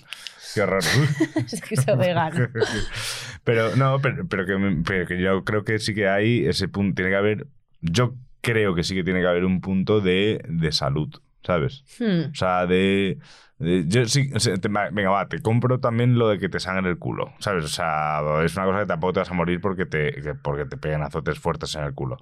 [0.53, 0.83] Qué horror.
[1.45, 2.49] Sexo vegano.
[3.43, 6.95] pero no, pero, pero que, pero que yo creo que sí que hay ese punto,
[6.95, 7.47] tiene que haber,
[7.81, 11.13] yo creo que sí que tiene que haber un punto de, de salud,
[11.47, 11.83] ¿sabes?
[11.99, 12.29] Hmm.
[12.31, 13.17] O sea, de...
[13.57, 16.59] de- yo sí, o sea, te- venga, va, te compro también lo de que te
[16.59, 17.65] sangre el culo, ¿sabes?
[17.65, 20.65] O sea, es una cosa que tampoco te vas a morir porque te, que- porque
[20.65, 22.17] te peguen azotes fuertes en el culo.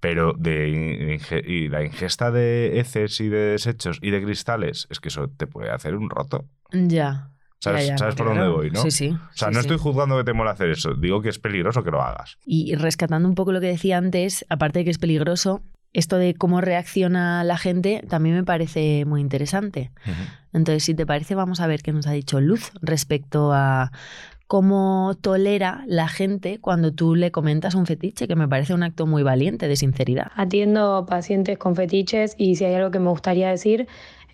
[0.00, 0.68] Pero de
[1.18, 5.28] inge- y la ingesta de heces y de desechos y de cristales, es que eso
[5.28, 6.46] te puede hacer un roto.
[6.72, 7.30] Ya.
[7.60, 8.40] ¿Sabes, Ya, ya, ¿sabes por claro.
[8.44, 8.80] dónde voy, no?
[8.82, 9.08] Sí, sí.
[9.08, 10.94] O sea, sí, no estoy juzgando que te mola hacer eso.
[10.94, 12.38] Digo que es peligroso que lo hagas.
[12.46, 15.62] Y rescatando un poco lo que decía antes, aparte de que es peligroso,
[15.92, 19.90] esto de cómo reacciona la gente también me parece muy interesante.
[20.52, 23.90] Entonces, si te parece, vamos a ver qué nos ha dicho Luz respecto a
[24.48, 29.06] cómo tolera la gente cuando tú le comentas un fetiche, que me parece un acto
[29.06, 30.32] muy valiente de sinceridad.
[30.36, 33.86] Atiendo pacientes con fetiches y si hay algo que me gustaría decir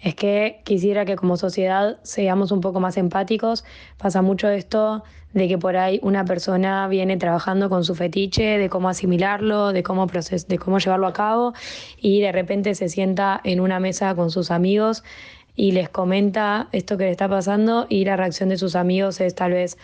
[0.05, 3.65] es que quisiera que como sociedad seamos un poco más empáticos.
[3.97, 5.03] Pasa mucho esto
[5.33, 9.83] de que por ahí una persona viene trabajando con su fetiche, de cómo asimilarlo, de
[9.83, 11.55] cómo, proces de cómo llevarlo a cabo
[11.99, 15.03] y de repente se sienta en una mesa con sus amigos
[15.57, 19.35] y les comenta esto que le está pasando y la reacción de sus amigos es
[19.35, 19.79] tal vez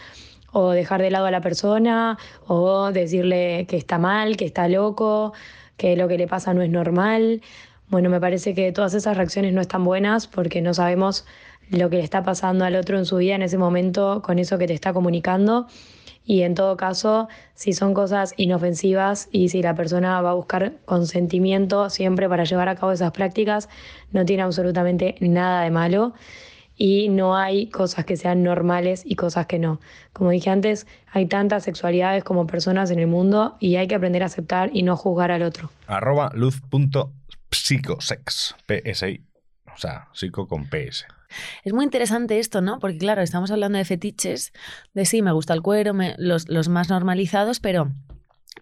[0.52, 5.32] o dejar de lado a la persona o decirle que está mal, que está loco,
[5.78, 7.40] que lo que le pasa no es normal.
[7.90, 11.26] Bueno, me parece que todas esas reacciones no están buenas porque no sabemos
[11.70, 14.58] lo que le está pasando al otro en su vida en ese momento con eso
[14.58, 15.66] que te está comunicando.
[16.24, 20.74] Y en todo caso, si son cosas inofensivas y si la persona va a buscar
[20.84, 23.68] consentimiento siempre para llevar a cabo esas prácticas,
[24.12, 26.14] no tiene absolutamente nada de malo
[26.76, 29.80] y no hay cosas que sean normales y cosas que no.
[30.12, 34.22] Como dije antes, hay tantas sexualidades como personas en el mundo y hay que aprender
[34.22, 35.70] a aceptar y no juzgar al otro.
[37.50, 38.54] luz.psicosex.
[38.66, 39.24] PSI.
[39.74, 41.06] O sea, psico con PS.
[41.62, 42.80] Es muy interesante esto, ¿no?
[42.80, 44.52] Porque claro, estamos hablando de fetiches,
[44.94, 47.92] de sí, me gusta el cuero, me- los, los más normalizados, pero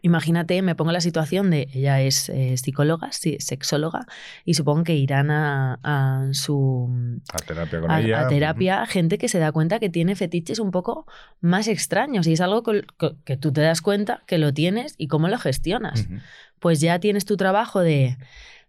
[0.03, 4.07] imagínate, me pongo la situación de, ella es eh, psicóloga, sí, sexóloga,
[4.45, 7.22] y supongo que irán a, a su...
[7.32, 8.20] A terapia con A, ella.
[8.20, 11.07] a terapia, gente que se da cuenta que tiene fetiches un poco
[11.41, 15.28] más extraños y es algo que tú te das cuenta que lo tienes y cómo
[15.28, 16.07] lo gestionas
[16.61, 18.18] pues ya tienes tu trabajo de,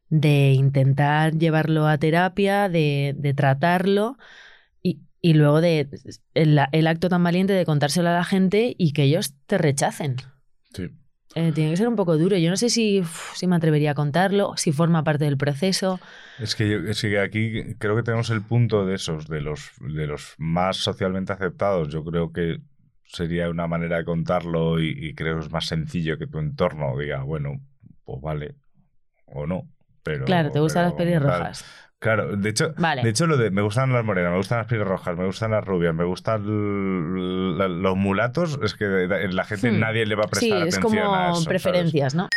[0.10, 4.18] de intentar llevarlo a terapia, de, de tratarlo
[4.82, 5.88] y, y luego de
[6.34, 10.18] el, el acto tan valiente de contárselo a la gente y que ellos te rechacen.
[10.74, 10.90] Sí.
[11.36, 12.38] Eh, tiene que ser un poco duro.
[12.38, 16.00] Yo no sé si, uf, si me atrevería a contarlo, si forma parte del proceso.
[16.40, 19.72] Es que, yo- es que aquí creo que tenemos el punto de esos, de los,
[19.80, 21.90] de los más socialmente aceptados.
[21.90, 22.62] Yo creo que
[23.06, 26.98] sería una manera de contarlo y, y creo que es más sencillo que tu entorno
[26.98, 27.60] diga, bueno,
[28.06, 28.56] pues vale,
[29.26, 29.68] o no.
[30.04, 31.66] Pero, claro, te gustan las pero, pelirrojas.
[32.00, 33.04] Claro, de hecho, Vale.
[33.04, 35.66] de hecho lo de me gustan las morenas, me gustan las pelirrojas, me gustan las
[35.66, 39.80] rubias, me gustan la- los mulatos, es que la gente Hmm.
[39.80, 41.48] nadie le va a Sí, prestar es atención a como eso, ¿sabes?
[41.48, 42.30] preferencias, ¿no?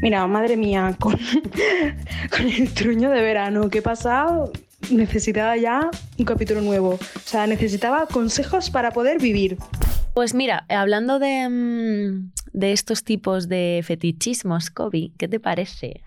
[0.00, 1.14] Mira, madre mía, con,
[2.30, 4.50] con el truño de verano que he pasado,
[4.90, 6.94] necesitaba ya un capítulo nuevo.
[6.94, 9.58] O sea, necesitaba consejos para poder vivir.
[10.14, 16.02] Pues mira, hablando de, mm, de estos tipos de fetichismos, Kobe, ¿qué te parece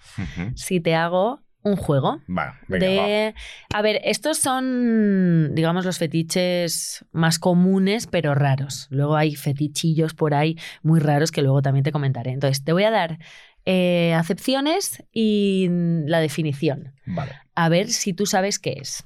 [0.55, 2.19] si te hago un juego?
[2.29, 3.35] Va, venga, de...
[3.73, 8.87] A ver, estos son, digamos, los fetiches más comunes, pero raros.
[8.89, 12.31] Luego hay fetichillos por ahí muy raros que luego también te comentaré.
[12.31, 13.19] Entonces, te voy a dar
[13.65, 15.67] eh, acepciones y
[16.05, 16.93] la definición.
[17.05, 17.31] Vale.
[17.55, 19.05] A ver si tú sabes qué es.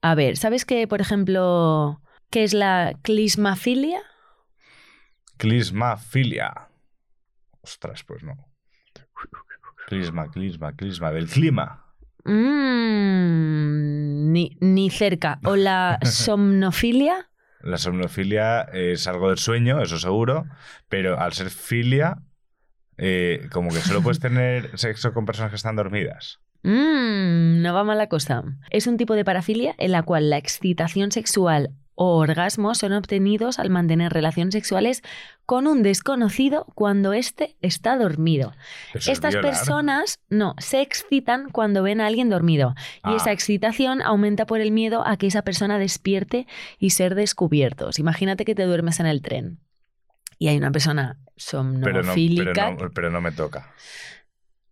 [0.00, 4.00] A ver, ¿sabes que, por ejemplo, qué es la clismafilia?
[5.38, 6.68] Clismafilia.
[7.62, 8.34] Ostras, pues no.
[9.86, 11.12] Clisma, clisma, clisma.
[11.12, 11.86] Del clima.
[12.24, 15.40] Mm, ni, ni cerca.
[15.44, 17.30] ¿O la somnofilia?
[17.60, 20.46] La somnofilia es algo del sueño, eso seguro.
[20.88, 22.18] Pero al ser filia,
[22.96, 26.40] eh, como que solo puedes tener sexo con personas que están dormidas.
[26.64, 28.42] Mm, no va mal la cosa.
[28.70, 31.70] Es un tipo de parafilia en la cual la excitación sexual
[32.00, 35.02] o orgasmos son obtenidos al mantener relaciones sexuales
[35.46, 38.52] con un desconocido cuando éste está dormido.
[38.94, 43.16] Eso es Estas personas no se excitan cuando ven a alguien dormido y Ah.
[43.16, 46.46] esa excitación aumenta por el miedo a que esa persona despierte
[46.78, 47.98] y ser descubiertos.
[47.98, 49.58] Imagínate que te duermes en el tren
[50.38, 51.18] y hay una persona
[51.52, 52.52] pero no, somnofílica.
[52.52, 53.72] pero, no, pero no me toca.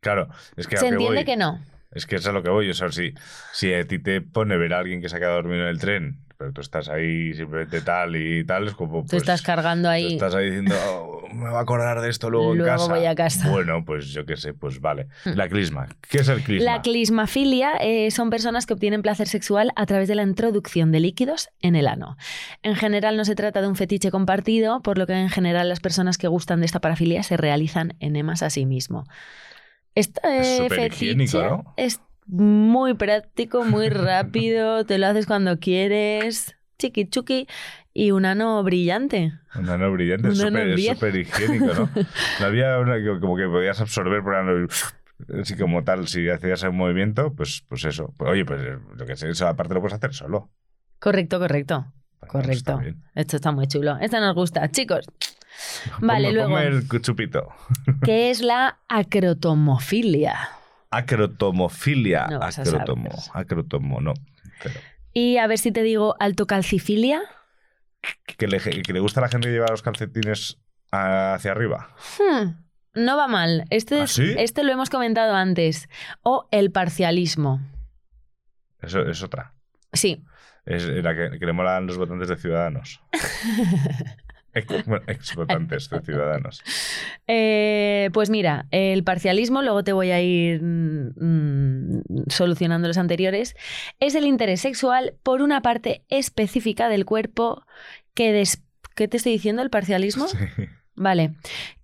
[0.00, 1.60] Claro, es que se lo que entiende voy- que no.
[1.90, 2.68] Es que es a lo que voy.
[2.70, 3.14] O sea, si,
[3.52, 5.78] si a ti te pone ver a alguien que se ha quedado dormido en el
[5.78, 9.02] tren, pero tú estás ahí simplemente tal y tal, es como.
[9.02, 10.14] Tú pues, estás cargando tú ahí.
[10.14, 12.88] estás ahí diciendo, "Oh, me va a acordar de esto luego, en casa.
[12.94, 13.50] voy a casa.
[13.50, 15.08] Bueno, pues yo qué sé, pues vale.
[15.24, 15.30] Hmm.
[15.34, 15.88] La clisma.
[16.08, 16.72] ¿Qué es el clisma?
[16.72, 21.00] La clismafilia eh, son personas que obtienen placer sexual a través de la introducción de
[21.00, 22.16] líquidos en el ano.
[22.62, 25.80] En general no se trata de un fetiche compartido, por lo que en general las
[25.80, 29.04] personas que gustan de esta parafilia se realizan enemas a sí mismo.
[29.94, 31.74] Este Es eh, superhigiénico, fetiche ¿no?
[31.76, 37.46] es muy práctico, muy rápido, te lo haces cuando quieres, chiqui chuqui,
[37.94, 39.32] y un ano brillante.
[39.54, 41.90] Un ano brillante, es súper- higiénico, ¿no?
[42.40, 46.28] No había una que como que podías absorber por ano y- así como tal, si
[46.28, 48.12] hacías un movimiento, pues, pues eso.
[48.18, 48.60] Pues, oye, pues
[48.96, 50.50] lo que sé, eso aparte lo puedes hacer solo.
[50.98, 51.86] Correcto, correcto.
[52.20, 52.80] Bueno, Correcto.
[53.14, 53.98] Esto está muy chulo.
[54.00, 54.68] Esto nos gusta.
[54.70, 55.06] Chicos,
[56.00, 56.50] Vale, Ponme- luego.
[56.50, 57.48] ponme el chupito.
[58.04, 60.36] ¿qué es la acrotomofilia?
[60.96, 62.26] Acrotomofilia.
[62.28, 63.10] No Acrotomo.
[63.34, 64.14] Acrotomo, no.
[64.62, 64.74] Pero,
[65.12, 67.22] Y a ver si te digo altocalcifilia.
[68.38, 70.58] que, le, que le gusta a la gente que lleva los calcetines
[70.92, 71.88] hacia arriba.
[72.18, 72.50] Hmm,
[72.94, 73.64] no va mal.
[73.70, 74.34] Este, ¿Ah, es- sí?
[74.38, 75.88] este lo hemos comentado antes.
[76.22, 77.60] O el parcialismo.
[78.80, 79.54] Eso es otra.
[79.92, 80.22] Sí.
[80.64, 83.00] Es la que, que le molan los votantes de Ciudadanos.
[84.56, 86.62] ex, bueno, ex votantes de Ciudadanos.
[87.28, 93.56] Eh, pues mira, el parcialismo, luego te voy a ir mm, solucionando los anteriores,
[93.98, 97.64] es el interés sexual por una parte específica del cuerpo
[98.14, 98.32] que...
[98.32, 98.62] des-
[98.94, 99.60] ¿Qué te estoy diciendo?
[99.62, 100.26] ¿El parcialismo?
[100.28, 100.38] Sí.
[100.96, 101.34] Vale.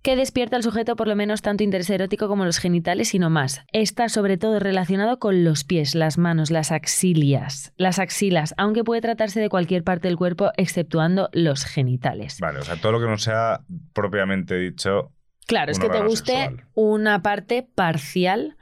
[0.01, 3.29] Que despierta al sujeto por lo menos tanto interés erótico como los genitales y no
[3.29, 3.61] más.
[3.71, 9.01] Está sobre todo relacionado con los pies, las manos, las axilias, las axilas, aunque puede
[9.01, 12.39] tratarse de cualquier parte del cuerpo exceptuando los genitales.
[12.39, 13.61] Vale, o sea, todo lo que no sea
[13.93, 15.11] propiamente dicho.
[15.45, 16.67] Claro, es que te guste sexual.
[16.73, 18.57] una parte parcial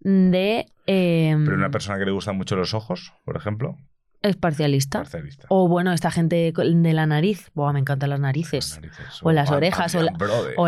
[0.00, 0.66] de...
[0.86, 3.76] eh, Pero una persona que le gustan mucho los ojos, por ejemplo,
[4.22, 5.00] es parcialista.
[5.00, 5.46] parcialista.
[5.48, 7.50] O bueno, esta gente de la nariz.
[7.54, 8.70] Buah, me encantan las narices.
[8.70, 9.20] Las narices.
[9.22, 10.02] O las orejas, o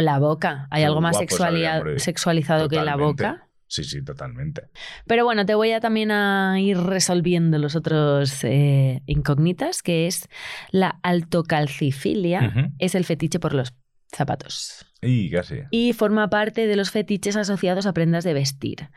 [0.01, 0.69] la, o boca.
[0.71, 3.49] Hay algo más sexualizado que la boca.
[3.73, 4.69] Sí, sí, totalmente.
[5.07, 10.29] Pero bueno, te voy a también a ir resolviendo los otros eh, incógnitas, que es
[10.73, 13.73] la altocalcifilia, es el fetiche por los
[14.15, 14.85] zapatos.
[15.01, 15.61] Y casi.
[15.71, 18.91] Y forma parte de los fetiches asociados a prendas de vestir.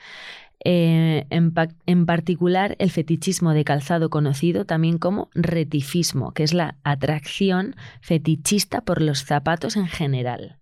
[0.64, 1.54] Eh, en,
[1.86, 8.82] en particular, el fetichismo de calzado conocido también como retifismo, que es la atracción fetichista
[8.82, 10.60] por los zapatos en general.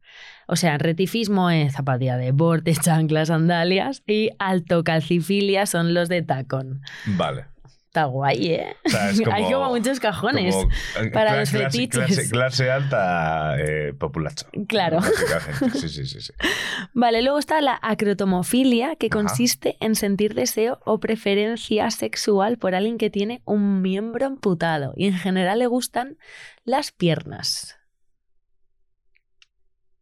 [0.48, 6.82] O sea, retifismo es zapatilla de borde, chanclas, sandalias y altocalcifilia son los de tacón.
[7.06, 7.53] Vale.
[7.94, 8.76] Está guay, ¿eh?
[8.86, 12.08] O sea, es como- Hay como muchos cajones Como, eh, para los fetiches.
[12.08, 14.48] Clase, clase alta eh, populacho.
[14.68, 15.00] Claro.
[15.74, 16.20] Sí, sí, sí.
[16.22, 16.34] sí.
[16.96, 19.14] Vale, luego está la acrotomofilia, que Ajá.
[19.20, 25.06] consiste en sentir deseo o preferencia sexual por alguien que tiene un miembro amputado y
[25.06, 26.18] en general le gustan
[26.64, 27.78] las piernas.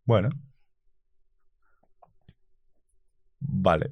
[0.06, 0.30] Bueno.
[3.40, 3.92] Vale.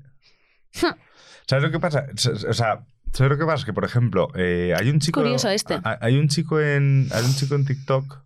[0.72, 2.06] ¿Sabes lo que pasa?
[2.47, 3.66] O sea, ¿sabes lo que pasa?
[3.66, 5.22] Que, por ejemplo, eh, hay un chico...
[5.22, 5.76] curioso este.
[5.84, 8.18] ha- Hay un chico en, hay un chico en TikTok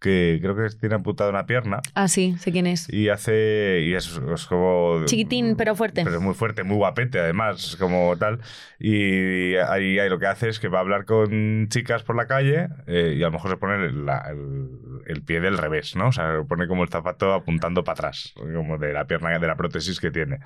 [0.00, 2.88] que creo que tiene amputada una pierna Ah, sí, sé quién es.
[2.92, 3.80] y hace...
[3.82, 5.02] Y es, es como...
[5.06, 6.04] Chiquitín, pero fuerte.
[6.04, 8.38] Pero muy fuerte, muy guapete además, como tal.
[8.78, 12.26] Y ahí, ahí lo que hace es que va a hablar con chicas por la
[12.26, 14.68] calle eh, y a lo mejor se pone la- el,
[15.06, 16.08] el pie del revés, ¿no?
[16.08, 19.56] O sea, pone como el zapato apuntando para atrás, como de la pierna, de la
[19.56, 20.38] prótesis que tiene.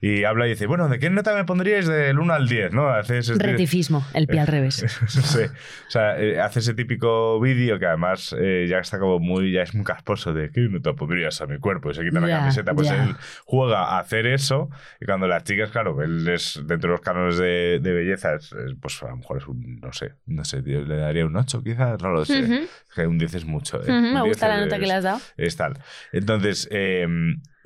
[0.00, 2.88] Y habla y dice, bueno, ¿de qué nota me pondríais del 1 al 10, no?
[2.88, 4.84] Hace ese- Retifismo, el pie al revés.
[5.08, 5.40] Sí.
[5.88, 9.62] O sea, eh, hace ese típico vídeo que además eh, ya está como muy, ya
[9.62, 11.90] es muy casposo de ¿qué nota pondrías a mi cuerpo?
[11.90, 12.74] Y se quita la camiseta.
[12.74, 14.70] Pues él juega a hacer eso
[15.00, 18.52] y cuando las chicas, claro, él es dentro de los cánones de, de belleza, es-
[18.52, 21.36] es, pues a lo mejor es un, no sé, no sé, tío, le daría un
[21.36, 22.66] 8 quizás, no lo sé.
[22.94, 23.80] Que un 10 es mucho.
[23.82, 23.90] ¿eh?
[23.90, 25.20] Me 10 gusta la es- nota que le has dado.
[25.36, 25.74] es tal.
[26.12, 27.06] Entonces, eh,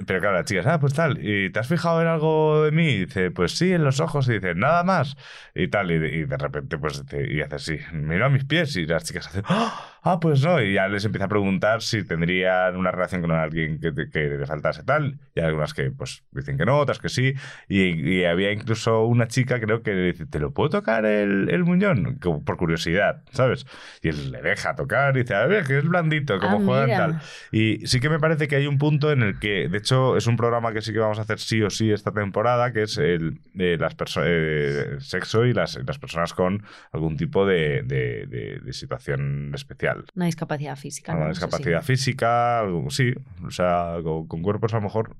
[0.05, 2.88] pero claro, las chicas, ah, pues tal, ¿y te has fijado en algo de mí?
[2.88, 5.16] Y dice, pues sí, en los ojos, y dice, nada más,
[5.55, 9.05] y tal, y, y de repente, pues, y hace así, mira mis pies, y las
[9.05, 12.90] chicas hacen, ah, ah, pues no, y ya les empieza a preguntar si tendrían una
[12.90, 16.66] relación con alguien que, que le faltase tal, y hay algunas que, pues, dicen que
[16.66, 17.32] no, otras que sí,
[17.68, 21.49] y, y había incluso una chica, creo que le dice, ¿te lo puedo tocar el,
[21.49, 22.18] el muñón?
[22.20, 23.66] Como por curiosidad, ¿sabes?
[24.03, 26.88] Y él le deja tocar, y dice, a ver, que es blandito, como Ah, juegan
[26.90, 27.20] tal.
[27.53, 30.26] Y sí que me parece que hay un punto en el que, de hecho, es
[30.26, 32.99] un programa que sí que vamos a hacer sí o sí esta temporada, que es
[32.99, 36.62] el de las eh, sexo y las, las personas con
[36.93, 40.05] algún tipo de, de- de- de situación especial.
[40.14, 41.12] Una discapacidad física.
[41.14, 41.34] Una ¿no?
[41.34, 41.41] Sí.
[41.41, 43.14] discapacidad física, algo, sí,
[43.47, 45.16] o sea, con, con cuerpos a lo mejor.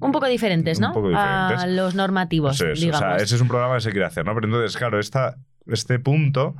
[0.00, 0.92] Un poco diferentes, Un ¿no?
[0.92, 1.62] poco diferentes.
[1.62, 3.00] A los normativos, Eso es, digamos.
[3.02, 4.34] O sea, ese es un programa que se quiere hacer, ¿no?
[4.34, 5.36] Pero entonces, claro, esta,
[5.66, 6.56] este punto,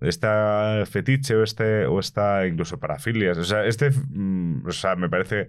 [0.00, 5.08] esta fetiche o este o esta incluso parafilias, o sea, este, mm, o sea, me
[5.08, 5.48] parece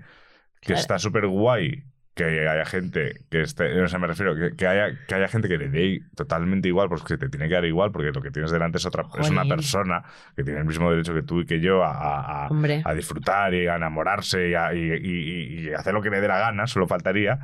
[0.66, 0.82] que Claro.
[0.82, 1.84] está súper guay
[2.16, 5.50] que haya gente que esté, o sea, me refiero que, que haya que haya gente
[5.50, 8.52] que le dé totalmente igual, porque te tiene que dar igual, porque lo que tienes
[8.52, 10.02] delante es otra, es una persona
[10.34, 12.50] que tiene el mismo derecho que tú y que yo a, a-
[12.86, 16.28] a disfrutar y a enamorarse y, a- y- y- y hacer lo que le dé
[16.30, 17.38] la gana, solo faltaría.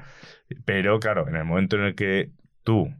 [0.66, 2.32] Pero claro, en el momento en el que
[2.64, 2.94] tú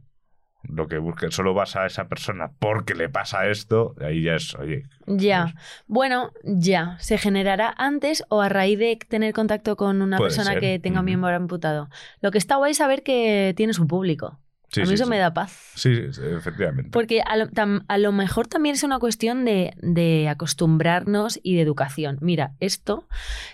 [0.64, 4.54] lo que busques solo vas a esa persona porque le pasa esto, ahí ya es,
[4.54, 5.54] oye, Ya.
[5.86, 6.96] Bueno, ya.
[7.00, 10.60] ¿Se generará antes o a raíz de tener contacto con una Puede persona ser.
[10.60, 11.88] que tenga un miembro amputado?
[12.20, 14.38] Lo que está guay es saber que tiene su público.
[14.72, 15.10] Sí, a mí sí, eso sí.
[15.10, 15.70] me da paz.
[15.74, 16.90] sí, sí, efectivamente.
[16.90, 21.56] Porque a lo, tam- a lo mejor también es una cuestión de, de acostumbrarnos y
[21.56, 22.16] de educación.
[22.22, 23.06] Mira, esto,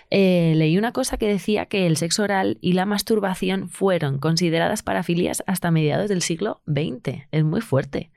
[0.09, 4.81] eh, leí una cosa que decía que el sexo oral y la masturbación fueron consideradas
[4.81, 7.27] parafilias hasta mediados del siglo XX.
[7.31, 8.11] Es muy fuerte.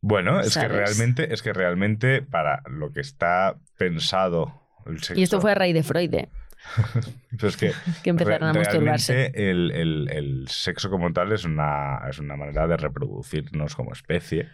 [0.00, 5.20] Bueno, es que realmente, es que realmente para lo que está pensado el sexo.
[5.20, 6.28] Y esto fue a raíz de Freud, ¿eh?
[7.38, 9.32] Pues es que, que empezaron a masturbarse.
[9.34, 14.48] el, el- el sexo como tal es una, es una manera de reproducirnos como especie.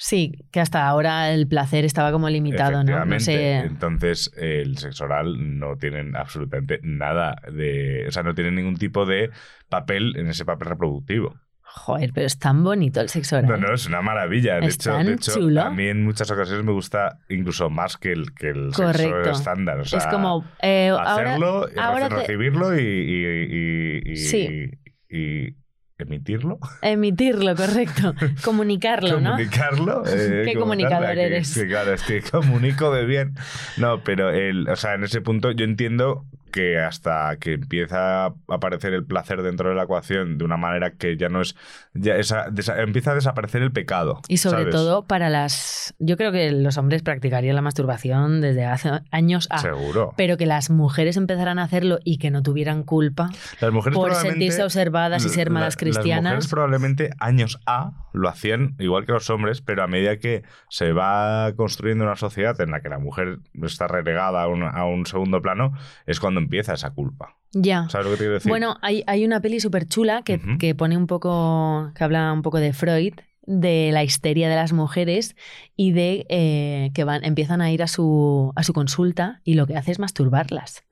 [0.00, 3.04] Sí, que hasta ahora el placer estaba como limitado, ¿no?
[3.20, 3.32] Sé.
[3.66, 8.04] Entonces, el sexo oral no tienen absolutamente nada de.
[8.06, 9.30] O sea, no tienen ningún tipo de
[9.68, 11.40] papel en ese papel reproductivo.
[11.78, 13.48] Joder, pero es tan bonito el sexo oral.
[13.60, 14.56] No, no, es una maravilla.
[14.60, 15.62] De Es hecho, tan de hecho chulo.
[15.62, 19.24] a mí en muchas ocasiones me gusta incluso más que el, que el Correcto.
[19.24, 19.78] sexo estándar.
[19.80, 20.44] O sea, es como.
[20.60, 24.70] eh, hacerlo, ahora, recibirlo y, y- y- y- Sí.
[25.08, 25.56] y
[25.98, 26.58] emitirlo.
[26.82, 28.14] emitirlo, correcto.
[28.44, 29.30] Comunicarlo, ¿no?
[29.32, 30.02] comunicarlo.
[30.06, 31.54] eh, Qué comunicador que- eres.
[31.54, 33.34] que claro, es que comunico de bien.
[33.78, 38.34] No, pero el, o sea, en ese punto yo entiendo que hasta que empieza a
[38.48, 41.56] aparecer el placer dentro de la ecuación de una manera que ya no es.
[41.94, 44.20] Ya esa- desa- empieza a desaparecer el pecado.
[44.28, 44.74] Y sobre ¿sabes?
[44.74, 45.94] todo para las...
[45.98, 49.58] Yo creo que los hombres practicarían la masturbación desde hace años a...
[49.58, 50.14] Seguro.
[50.16, 53.30] Pero que las mujeres empezaran a hacerlo y que no tuvieran culpa
[53.60, 56.32] Las mujeres por sentirse observadas y ser la- malas Las cristianas.
[56.32, 60.92] mujeres probablemente años A lo hacían igual que los hombres, pero a medida que se
[60.92, 65.06] va construyendo una sociedad en la que la mujer está relegada a un, a un
[65.06, 65.72] segundo plano,
[66.06, 67.36] es cuando empieza esa culpa.
[67.52, 67.88] Ya.
[67.88, 68.50] ¿Sabes lo que te quiero decir?
[68.50, 72.42] Bueno, hay, hay una peli súper chula que, que pone un poco, que habla un
[72.42, 75.34] poco de Freud, de la histeria de las mujeres
[75.74, 79.66] y de eh, que van, empiezan a ir a su, a su consulta y lo
[79.66, 80.84] que hace es masturbarlas.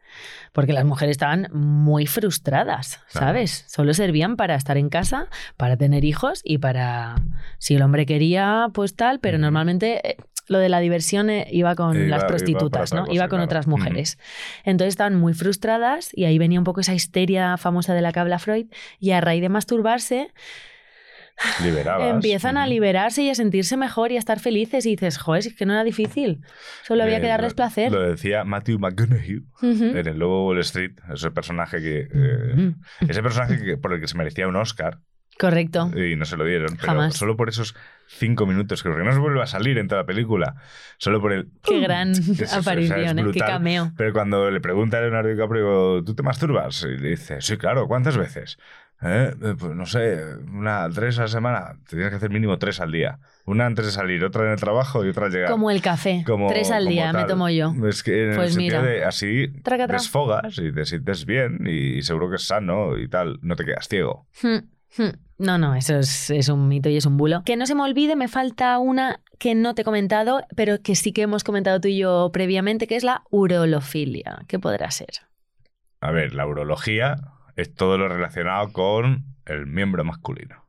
[0.54, 3.26] Porque las mujeres estaban muy frustradas, Claro.
[3.26, 3.64] ¿sabes?
[3.68, 5.28] Solo servían para estar en casa,
[5.58, 7.16] para tener hijos y para...
[7.58, 10.16] Si el hombre quería, pues tal, pero normalmente eh,
[10.48, 13.06] lo de la diversión eh, iba con Iba- iba las prostitutas, otra ¿no?
[13.06, 13.44] cosa, iba con claro.
[13.44, 14.18] otras mujeres.
[14.64, 18.20] Entonces estaban muy frustradas y ahí venía un poco esa histeria famosa de la que
[18.20, 18.66] habla Freud
[19.00, 20.30] y a raíz de masturbarse
[21.62, 22.08] Liberabas.
[22.14, 25.54] empiezan a liberarse y a sentirse mejor y a estar felices y dices, joder, es
[25.54, 26.40] que no era difícil,
[26.82, 27.92] solo había Eh, que darles lo- placer.
[27.92, 29.84] Lo decía Matthew McConaughey Ujú.
[29.84, 32.08] en el Lobo Wall Street, ese personaje que.
[32.10, 32.72] eh,
[33.06, 34.98] ese personaje que, por el que se merecía un Oscar
[35.38, 35.90] Correcto.
[35.94, 36.76] y no se lo dieron.
[36.76, 37.16] Pero Jamás.
[37.16, 37.74] solo por esos
[38.08, 40.54] cinco minutos, que no se vuelve a salir en toda la película.
[40.98, 41.48] Solo por el.
[41.62, 43.24] Qué gran Eso es- o sea, es aparición, ¿eh?
[43.32, 43.92] qué cameo.
[43.96, 46.82] Pero cuando le pregunta a Leonardo DiCaprio, ¿tú te masturbas?
[46.84, 48.58] Y le dice, sí, claro, ¿cuántas veces?
[49.02, 50.18] "Eh, eh, pues no sé,
[50.50, 51.74] una, tres a la semana.
[51.86, 53.18] Te tienes que hacer mínimo tres al día.
[53.44, 55.50] Una antes de salir, otra en el trabajo y otra al llegar.
[55.50, 57.74] Como el café, Como- tres al como día me tomo yo.
[57.86, 58.80] Es que en Pues mira.
[58.80, 59.98] de así Traca, tra.
[59.98, 63.38] desfogas y te sientes bien y seguro que es sano y tal.
[63.42, 64.26] No te quedas ciego.
[64.42, 64.64] Hmm,
[64.96, 65.10] hmm.
[65.38, 67.42] No, no, eso es, es un mito y es un bulo.
[67.44, 70.94] Que no se me olvide, me falta una que no te he comentado, pero que
[70.94, 74.44] sí que hemos comentado tú y yo previamente, que es la urolofilia.
[74.48, 75.10] ¿Qué podrá ser?
[76.00, 77.16] A ver, la urología
[77.56, 80.64] es todo lo relacionado con el miembro masculino.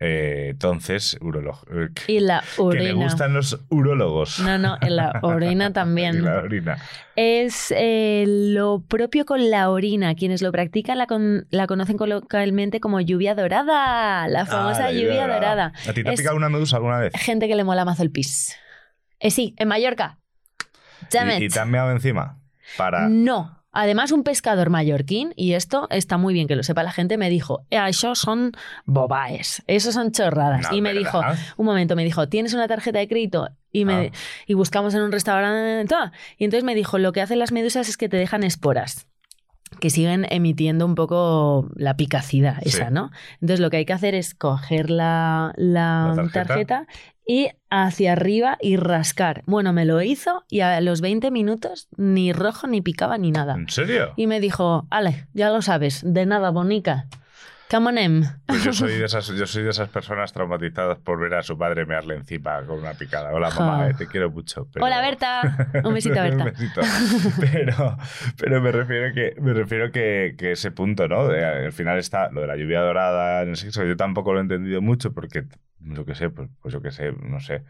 [0.00, 3.04] Eh, entonces, urolog- que- Y la que le orina.
[3.04, 4.40] gustan los urólogos.
[4.40, 6.24] No, no, en la orina también.
[6.24, 6.76] la orina.
[7.16, 10.14] Es eh, lo propio con la orina.
[10.14, 14.26] Quienes lo practican la, con- la conocen coloquialmente como lluvia dorada.
[14.28, 15.72] La famosa Ah, la lluvia dorada.
[15.88, 17.12] ¿A ti te ha picado una medusa alguna vez?
[17.16, 18.56] gente que le mola mazo el pis.
[19.20, 20.18] Eh, sí, en Mallorca.
[21.12, 22.40] Damn ¿Y, te han meado encima?
[22.76, 23.08] Para...
[23.08, 23.63] No.
[23.74, 27.28] Además, un pescador mallorquín, y esto está muy bien que lo sepa la gente, me
[27.28, 28.52] dijo, "Eh, eso son
[28.86, 30.70] bobaes, eso son chorradas.
[30.70, 31.00] No, y me ¿verdad?
[31.34, 33.48] dijo, un momento, me dijo, ¿tienes una tarjeta de crédito?
[33.72, 34.10] Y, me, Ah.
[34.46, 35.94] y buscamos en un restaurante.
[36.38, 39.06] Y entonces me dijo, lo que hacen las medusas es que te dejan esporas
[39.80, 42.90] que siguen emitiendo un poco la picacidad esa.
[42.90, 43.10] ¿no?
[43.34, 46.44] Entonces lo que hay que hacer es coger la, la La tarjeta.
[46.44, 46.86] tarjeta.
[47.26, 49.42] y hacia arriba y rascar.
[49.46, 53.54] Bueno, me lo hizo y a los 20 minutos ni rojo, ni picaba, ni nada.
[53.54, 54.12] ¿En serio?
[54.16, 57.06] Y me dijo, Ale, ya lo sabes, de nada, bonica.
[57.70, 58.22] Come on em".
[58.46, 61.56] Pues yo soy, de esas, yo soy de esas personas traumatizadas por ver a su
[61.58, 63.32] padre mearle encima con una picada.
[63.32, 64.68] Hola, mamá, eh, te quiero mucho.
[64.72, 65.40] pero- Hola, Berta.
[65.82, 66.44] Un besito, Berta.
[66.44, 66.80] Un besito.
[67.40, 67.96] Pero,
[68.38, 71.26] pero me refiero que, me refiero que, que ese punto, ¿no?
[71.28, 73.84] De- al final está lo de la lluvia dorada en el sexo.
[73.84, 75.44] Yo tampoco lo he entendido mucho porque,
[75.84, 77.62] yo qué sé, pues, pues yo qué sé, no sé.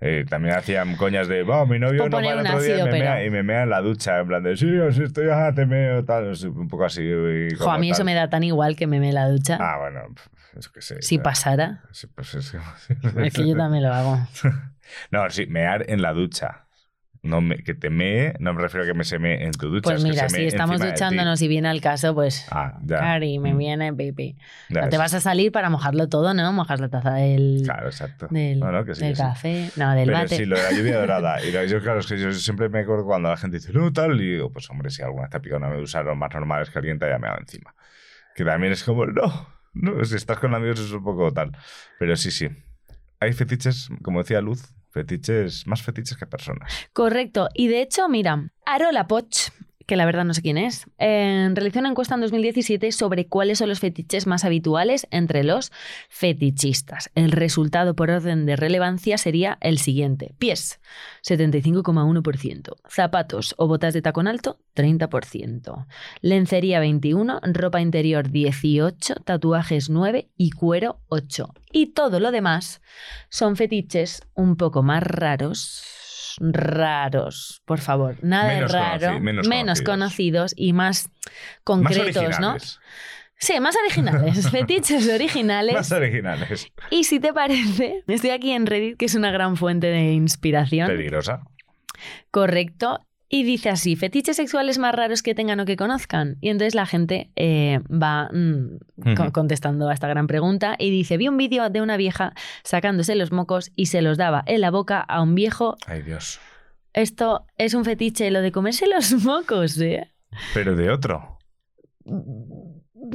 [0.00, 2.90] Eh, también hacían coñas de, wow, mi novio no va el otro día y me,
[2.90, 5.64] mea, y me mea en la ducha, en plan de, sí, sí, estoy, ajá, te
[5.64, 7.08] meo, tal, un poco así.
[7.56, 8.06] Jo, a mí eso tal.
[8.06, 9.58] me da tan igual que me me la ducha.
[9.60, 10.02] Ah, bueno,
[10.56, 11.00] eso que sé.
[11.02, 14.18] si pasara, Sí, pues es, es que yo también lo hago.
[15.10, 16.66] No, sí, mear en la ducha.
[17.22, 19.68] No me- que te mee, no me refiero a que me se mee en tu
[19.68, 19.82] ducha.
[19.84, 22.46] Pues es que mira, si estamos duchándonos y viene al caso, pues...
[22.50, 22.98] Ah, ya.
[22.98, 24.36] Cari, me Mm, viene pipi.
[24.70, 26.52] ya No te vas a salir para mojarlo todo, ¿no?
[26.52, 28.26] Mojas la taza del, Claro, exacto.
[28.28, 29.22] del, No, no, que sí, del que sí.
[29.22, 31.36] café, no, del Pero sí, lo de la lluvia dorada.
[31.44, 34.20] Y yo, claro, es que yo siempre me acuerdo cuando la gente dice, no, tal,
[34.20, 36.78] y digo, pues hombre, si alguna ha picado una medusa, lo más normal es que
[36.80, 37.72] alguien te haya meado encima.
[38.34, 41.52] Que también es como, no, no, si estás con amigos es un poco tal.
[42.00, 42.48] Pero sí, sí.
[43.20, 46.72] Hay fetiches, como decía Luz, fetiches, más fetiches que personas.
[46.92, 47.48] Correcto.
[47.54, 49.50] Y de hecho, mira, Arola Poch,
[49.86, 53.58] que la verdad no sé quién es, eh, realizó una encuesta en 2017 sobre cuáles
[53.58, 55.72] son los fetiches más habituales entre los
[56.08, 57.10] fetichistas.
[57.14, 60.34] El resultado por orden de relevancia sería el siguiente.
[60.38, 60.80] Pies,
[61.22, 62.76] 75,1%.
[62.88, 65.86] Zapatos o botas de tacón alto, 30%.
[66.20, 67.40] Lencería, 21.
[67.52, 69.14] Ropa interior, 18.
[69.24, 70.30] Tatuajes, 9.
[70.36, 71.52] Y cuero, 8.
[71.72, 72.82] Y todo lo demás
[73.28, 75.91] son fetiches un poco más raros.
[76.40, 78.16] Raros, por favor.
[78.22, 79.18] Nada de raro.
[79.18, 79.82] conoci- menos conocidos.
[79.84, 80.54] conocidos.
[80.56, 81.10] y más más
[81.64, 82.56] concretos, ¿no?
[83.36, 84.48] Sí, más originales.
[84.50, 85.74] fetiches originales.
[85.74, 86.68] Más originales.
[86.90, 90.86] Y si te parece, estoy aquí en Reddit, que es una gran fuente de inspiración.
[90.88, 91.42] Peligrosa.
[92.30, 93.00] Correcto.
[93.34, 96.36] Y dice así, fetiches sexuales más raros que tengan o que conozcan.
[96.42, 101.16] Y entonces la gente eh, va mm, co- contestando a esta gran pregunta y dice,
[101.16, 104.70] vi un vídeo de una vieja sacándose los mocos y se los daba en la
[104.70, 105.78] boca a un viejo.
[105.86, 106.40] Ay, Dios.
[106.92, 110.12] Esto es un fetiche, lo de comerse los mocos, ¿eh?
[110.52, 111.38] Pero de otro.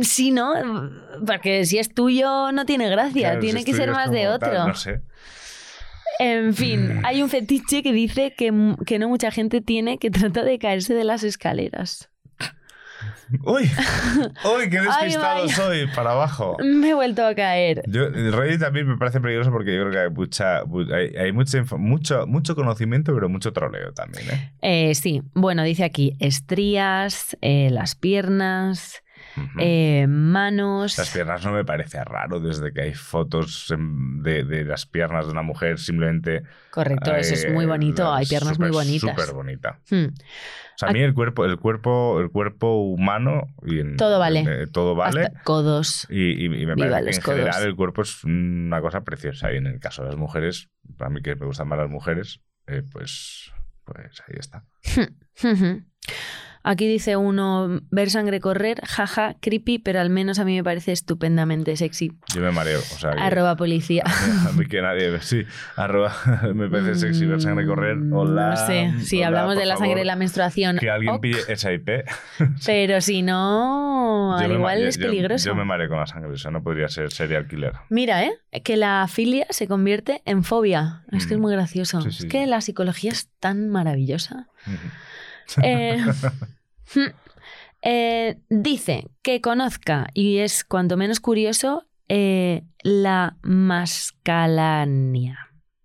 [0.01, 0.53] Sí, ¿no?
[1.27, 4.51] Porque si es tuyo no tiene gracia, Claro, tiene si que ser más de otro.
[4.51, 5.01] tal, no sé.
[6.19, 8.51] En fin, hay un fetiche que dice que,
[8.85, 12.09] que no mucha gente tiene que trata de caerse de las escaleras.
[13.43, 13.63] ¡Uy!
[14.55, 15.55] ¡Uy, qué Ay, despistado vaya.
[15.55, 15.87] soy!
[15.87, 16.57] Para abajo.
[16.63, 17.83] Me he vuelto a caer.
[17.87, 21.77] Yo, Reddit también me parece peligroso porque yo creo que hay mucha, mu- hay, info-
[21.77, 24.51] mucho, mucho conocimiento, pero mucho troleo también, ¿eh?
[24.61, 29.03] Eh, sí, bueno, dice aquí estrías, eh, las piernas,
[29.59, 30.97] Eh, manos.
[30.97, 35.31] Las piernas no me parece raro desde que hay fotos de, de las piernas de
[35.31, 36.43] una mujer simplemente.
[36.71, 39.09] Correcto, eso es muy eh, bonito, hay piernas muy bonitas.
[39.11, 39.79] Súper bonita.
[39.89, 40.05] Hmm.
[40.75, 44.41] O sea, a mí el cuerpo, el cuerpo, el cuerpo humano y en- Todo vale.
[44.41, 45.23] en- eh, todo vale.
[45.23, 46.05] Hasta codos.
[46.09, 49.51] Y, y- y me parece que en general el cuerpo es una cosa preciosa.
[49.51, 52.41] Y en el caso de las mujeres, para mí que me gustan más las mujeres,
[52.67, 53.51] eh, pues,
[53.85, 54.65] pues ahí está.
[56.69, 60.91] Aquí dice uno, ver sangre correr, jaja, creepy, pero al menos a mí me parece
[60.91, 62.11] estupendamente sexy.
[62.35, 62.79] Yo me mareo.
[62.79, 64.03] O sea, que- Arroba policía.
[64.47, 65.19] A mí que nadie.
[65.21, 65.43] Sí,
[65.77, 66.13] arroba,
[66.53, 67.97] me parece sexy ver sangre correr.
[68.11, 68.47] Hola.
[68.47, 68.57] Mm, No
[68.99, 70.77] sé, si hola, hablamos de la sangre y la menstruación.
[70.77, 71.89] Que alguien ok, pille esa IP.
[72.65, 75.45] Pero si no, Yo al igual es yo- peligroso.
[75.45, 77.73] Yo, me mareo con la sangre, eso no podría ser serial killer.
[77.89, 78.33] Mira, ¿eh?
[78.63, 81.03] Que la filia se convierte en fobia.
[81.11, 81.41] Es que es Mm.
[81.43, 82.01] muy gracioso.
[82.01, 82.49] Sí, es que sí.
[82.49, 84.47] la psicología es tan maravillosa.
[84.65, 84.73] Hmm.
[85.63, 85.97] Eh,
[88.49, 95.39] dice que conozca, y es cuanto menos curioso, eh, la mascalania.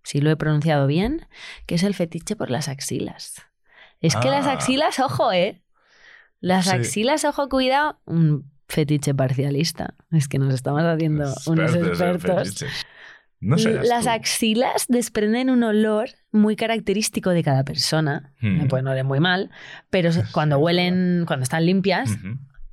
[0.04, 1.26] Si lo he pronunciado bien,
[1.66, 3.42] que es el fetiche por las axilas.
[4.00, 4.52] Es que las Ah.
[4.52, 5.62] axilas, ojo, ¿eh?
[6.40, 6.72] Las Sí.
[6.72, 8.00] axilas, ojo, cuidado.
[8.04, 9.94] Un fetiche parcialista.
[10.10, 12.64] Es que nos estamos haciendo unos expertos.
[13.42, 13.56] No.
[13.56, 18.32] Las axilas desprenden un olor muy característico de cada persona.
[18.40, 18.58] Hmm.
[18.58, 19.50] Me pueden oler muy mal,
[19.90, 22.16] pero cuando huelen, cuando están limpias,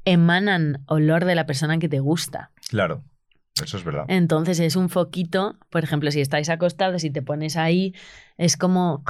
[0.05, 2.51] emanan olor de la persona que te gusta.
[2.70, 3.03] Claro,
[3.63, 4.05] eso es verdad.
[4.09, 7.95] Entonces es un foquito, por ejemplo, si estáis acostados y te pones ahí,
[8.38, 9.03] es como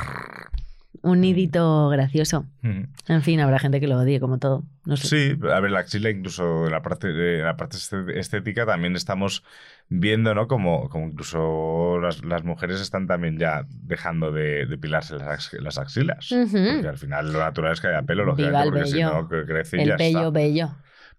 [1.02, 2.46] un nidito gracioso.
[2.64, 2.88] Ujú.
[3.08, 4.64] En fin, habrá gente que lo odie como todo.
[4.86, 5.08] No sé.
[5.08, 8.96] Sí, a ver, la axila incluso en la parte, en la parte este- estética también
[8.96, 9.44] estamos
[9.88, 10.48] viendo, ¿no?
[10.48, 16.32] Como, como incluso las, las mujeres están también ya dejando de depilarse las, las axilas.
[16.32, 16.58] Ujú.
[16.74, 19.46] Porque al final lo natural es que haya pelo, lógicamente, el porque si no cre-
[19.46, 20.30] crece y El ya bello, está.
[20.32, 20.70] bello.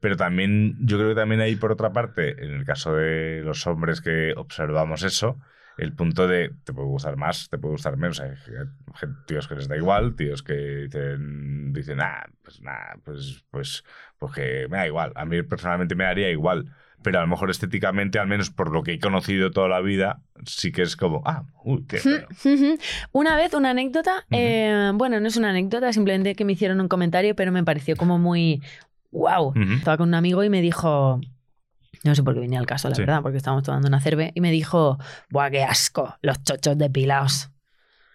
[0.01, 3.67] Pero también, yo creo que también hay por otra parte, en el caso de los
[3.67, 5.39] hombres que observamos eso,
[5.81, 8.21] el punto de te puede gustar más, te puede gustar menos.
[8.21, 8.29] Hay
[9.27, 13.83] tíos que les da igual, tíos que dicen, dicen ah, pues nada, pues, pues,
[14.19, 15.13] pues que me da igual.
[15.17, 16.71] A mí personalmente me daría igual.
[17.03, 20.21] Pero a lo mejor estéticamente, al menos por lo que he conocido toda la vida,
[20.45, 21.97] sí que es como, ah, uy, qué.
[21.97, 22.79] Ujú.
[23.13, 26.89] Una vez, una anécdota, eh, bueno, no es una anécdota, simplemente que me hicieron un
[26.89, 28.61] comentario, pero me pareció como muy
[29.13, 29.55] wow.
[29.79, 31.23] Estaba con un amigo y me dijo,
[32.05, 33.03] no sé por qué venía al caso, la Sí.
[33.03, 34.99] verdad, porque estábamos tomando una cerve, y me dijo,
[35.31, 36.17] ¡buah, qué asco!
[36.23, 37.51] Los chochos depilados.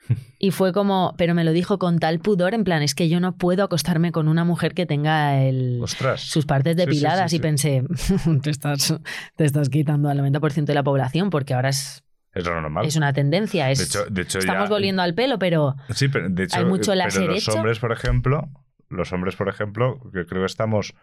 [0.37, 3.19] Y fue como, pero me lo dijo con tal pudor, en plan, es que yo
[3.19, 6.21] no puedo acostarme con una mujer que tenga el, Ostras.
[6.21, 7.31] sus partes sí, depiladas.
[7.31, 7.83] sí, Y pensé,
[8.43, 8.93] te estás,
[9.35, 12.85] te estás quitando al 90% de la población, porque ahora es, Es lo normal.
[12.85, 13.71] es una tendencia.
[13.71, 16.57] Es, de hecho, de hecho estamos ya- volviendo al pelo, pero Sí, pero de hecho,
[16.59, 17.53] Hay mucho eh, láser pero los hecho.
[17.57, 18.49] hombres, por ejemplo,
[18.89, 20.93] los hombres, por ejemplo, que creo que estamos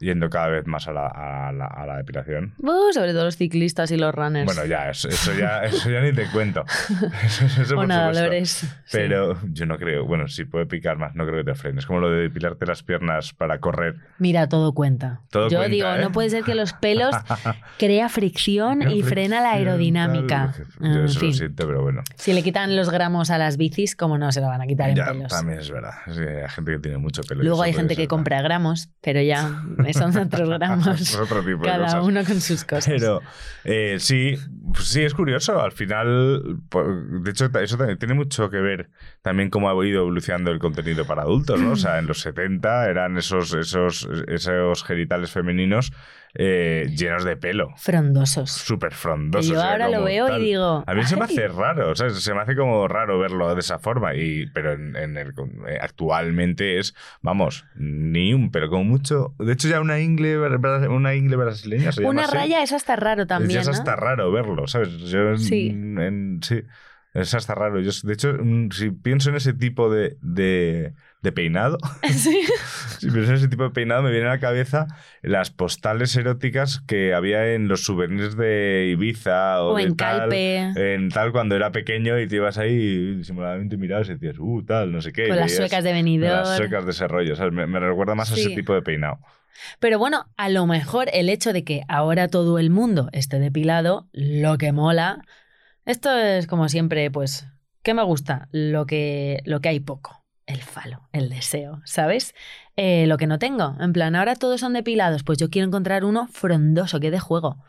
[0.00, 2.54] yendo cada vez más a la, a la, a la depilación.
[2.58, 4.46] uh, sobre todo los ciclistas y los runners.
[4.46, 6.64] Bueno, ya, eso, eso ya, eso ya ni te cuento.
[7.24, 8.66] Eso, eso por supuesto.
[8.66, 8.66] sí.
[8.92, 11.84] Pero yo no creo, bueno, si puede picar más, no creo que te frenes.
[11.84, 13.96] Es como lo de depilarte las piernas para correr.
[14.18, 15.20] Mira, todo cuenta.
[15.30, 16.00] Todo Yo cuenta, digo, ¿eh?
[16.00, 17.14] no puede ser que los pelos
[17.78, 20.54] crea fricción y frena la aerodinámica.
[20.80, 22.02] Yo En eso lo siento, pero bueno.
[22.16, 24.90] si le quitan los gramos a las bicis, ¿cómo no se lo van a quitar
[24.90, 25.28] en pelos?
[25.32, 25.92] también es verdad.
[26.06, 27.42] Hay gente que tiene mucho pelo.
[27.42, 29.62] Luego hay gente que compra gramos, pero ya
[29.94, 30.86] son otros gramos.
[31.00, 32.04] Es otro tipo de Cada cosas.
[32.04, 32.86] uno con sus cosas.
[32.86, 33.20] Pero
[33.64, 34.36] eh, sí,
[34.72, 35.60] pues sí, es curioso.
[35.60, 38.90] Al final, po- de hecho, eso también tiene mucho que ver
[39.22, 41.72] también cómo ha ido evolucionando el contenido para adultos, ¿no?
[41.72, 45.92] O sea, en los 70 eran esos, esos, esos genitales femeninos
[46.40, 47.70] eh, llenos de pelo.
[47.76, 48.50] Frondosos.
[48.52, 49.50] Súper frondosos.
[49.50, 50.40] yo era ahora lo veo tal.
[50.40, 50.84] y digo.
[50.86, 54.14] A mí se me hace raro, se me hace como raro verlo de esa forma,
[54.14, 55.30] y, pero en, en el,
[55.68, 60.38] eh, actualmente es, vamos, ni un, pero como mucho, de hecho ya una ingle,
[60.88, 63.60] una ingle brasileña se Una raya es hasta raro también.
[63.60, 63.72] Es ¿no?
[63.72, 64.90] hasta raro verlo, ¿sabes?
[65.10, 65.68] Yo en- Sí.
[65.68, 66.62] en- sí.
[67.14, 67.80] Eso está raro.
[67.80, 70.92] Yo, de hecho, mm, si pienso en ese tipo de, de,
[71.22, 72.42] de peinado, Sí.
[72.98, 74.86] si pienso en ese tipo de peinado, me vienen a la cabeza
[75.22, 80.18] las postales eróticas que había en los souvenirs de Ibiza o, O de en tal,
[80.20, 80.94] Calpe.
[80.94, 84.64] En tal, cuando era pequeño y te ibas ahí y disimuladamente mirabas y decías, uh,
[84.64, 85.28] tal, no sé qué.
[85.28, 86.32] Con las veías suecas de Benidorm.
[86.32, 87.34] Las suecas de ese rollo.
[87.36, 87.52] ¿sabes?
[87.52, 89.18] Me, me recuerda más a ese tipo de peinado.
[89.80, 94.08] Pero bueno, a lo mejor el hecho de que ahora todo el mundo esté depilado,
[94.12, 95.22] lo que mola.
[95.84, 97.46] Esto es como siempre, pues,
[97.82, 98.48] ¿qué me gusta?
[98.52, 100.17] Lo que, lo que hay poco.
[100.48, 102.34] El falo, el deseo, ¿sabes?
[102.74, 103.76] Eh, lo que no tengo.
[103.80, 107.62] En plan, ahora todos son depilados, pues yo quiero encontrar uno frondoso, que de juego.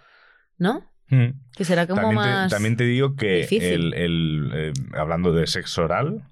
[0.58, 0.90] ¿No?
[1.10, 1.32] Mm.
[1.58, 2.50] Que será como también, más.
[2.50, 6.24] te, también te digo que el, el, eh, hablando de sexo oral,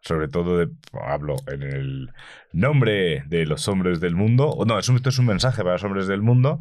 [0.00, 0.68] sobre todo de,
[1.02, 2.10] hablo en el
[2.52, 5.74] nombre de los hombres del mundo, o no, es un- esto es un mensaje para
[5.74, 6.58] los hombres del mundo,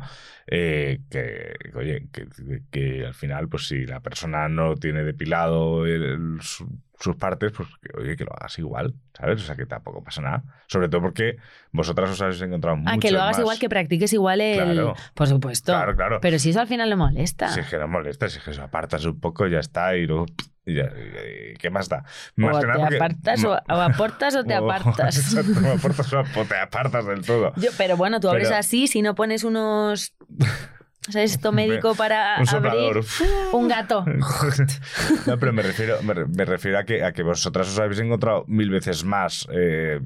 [0.48, 2.28] eh, que, oye, que,
[2.72, 6.70] que al final, pues si la persona no tiene depilado el- su-
[7.00, 9.42] sus partes, pues que, oye, que lo hagas igual, ¿sabes?
[9.42, 10.44] O sea, que tampoco pasa nada.
[10.68, 11.38] Sobre todo porque
[11.72, 13.40] vosotras os habéis encontrado Ah, que lo hagas más.
[13.40, 14.56] igual, que practiques igual el.
[14.58, 14.96] Claro.
[15.14, 15.72] Por supuesto.
[15.72, 16.20] Claro, claro.
[16.22, 17.48] Pero si eso al final le molesta.
[17.48, 20.08] Si es que no molesta, si es que se apartas un poco, ya está, y
[20.08, 20.26] luego.
[21.58, 22.04] ¿Qué más da?
[22.38, 25.36] o Más que te nada porque- apartas o, o aportas o te o- apartas.
[25.64, 27.54] O aportas o te apartas del todo.
[27.58, 30.14] Yo, pero bueno, tú abres Pero- así, si no pones unos.
[31.10, 31.32] ¿Sabes?
[31.32, 33.04] Esto médico para Un abrir
[33.54, 34.06] un gato.
[35.26, 38.00] no, pero me refiero, me, re- me refiero a, que, a que vosotras os habéis
[38.00, 40.02] encontrado mil veces más eh,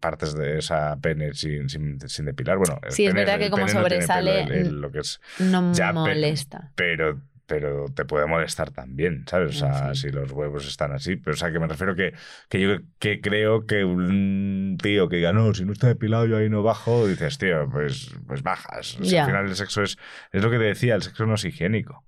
[0.00, 2.56] partes de esa pene sin, sin, sin depilar.
[2.58, 4.98] Bueno, Sí, es pene- verdad el que como no sobresale, pelo, el- el- lo que
[5.00, 6.72] es No Ya, pe- molesta.
[6.74, 9.50] pero pero te puede molestar también, ¿sabes?
[9.56, 11.16] O sea, si los huevos están así.
[11.16, 12.12] Pero, o sea, que me refiero que,
[12.48, 16.36] que yo que creo que un tío que diga, no, si no está depilado yo
[16.38, 18.98] ahí no bajo, dices, tío, pues, pues bajas.
[19.00, 19.96] O sea, al final el sexo es,
[20.32, 22.04] es lo que te decía, el sexo no es higiénico.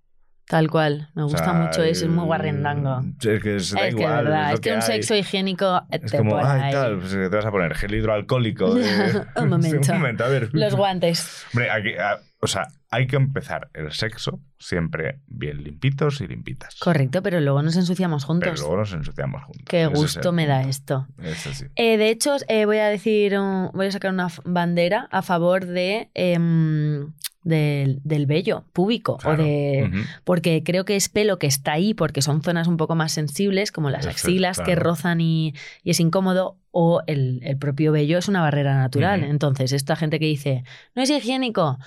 [0.46, 1.10] Tal cual.
[1.14, 3.02] Me O gusta sea, mucho eso, es muy guarrendango.
[3.20, 4.82] Es que es, da Es que igual, es verdad, es, que un hay.
[4.82, 8.78] sexo higiénico eh, Es te como, ay, tal, pues te vas a poner gel hidroalcohólico.
[8.78, 9.24] eh.
[9.36, 9.92] Un momento.
[9.92, 10.48] un momento, a ver.
[10.52, 11.44] Los guantes.
[11.52, 16.76] Hombre, aquí, a- o sea, hay que empezar el sexo siempre bien limpitos y limpitas.
[16.76, 18.60] Correcto, pero luego nos ensuciamos Pero juntos.
[18.60, 19.64] luego nos ensuciamos juntos.
[19.66, 21.06] Qué Ese gusto me da esto.
[21.34, 21.66] Sí.
[21.76, 23.34] Eh, de hecho, eh, voy a decir,
[23.72, 27.12] voy a sacar una bandera a favor de em,
[27.42, 29.42] del, del vello púbico Claro.
[29.42, 29.90] o de
[30.24, 33.72] porque creo que es pelo que está ahí porque son zonas un poco más sensibles
[33.72, 38.28] como las axilas que rozan y, y es incómodo o el, el propio vello es
[38.28, 39.24] una barrera natural.
[39.24, 40.64] Entonces, esta gente que dice
[40.94, 41.78] no es higiénico,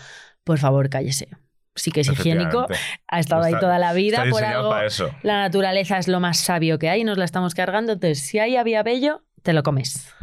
[0.51, 1.29] por favor cállese.
[1.75, 2.67] Sí que es higiénico,
[3.07, 4.77] ha estado ahí toda la vida por algo.
[4.79, 5.09] eso.
[5.23, 7.93] La naturaleza es lo más sabio que hay y nos la estamos cargando.
[7.93, 10.13] Entonces, si ahí había vello, te lo comes.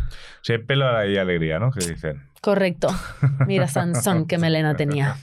[0.42, 1.70] Si hay pelo hay alegría, ¿no?
[1.70, 2.28] Que dicen.
[2.42, 2.88] Correcto.
[3.46, 5.16] Mira, Sansón, qué melena tenía.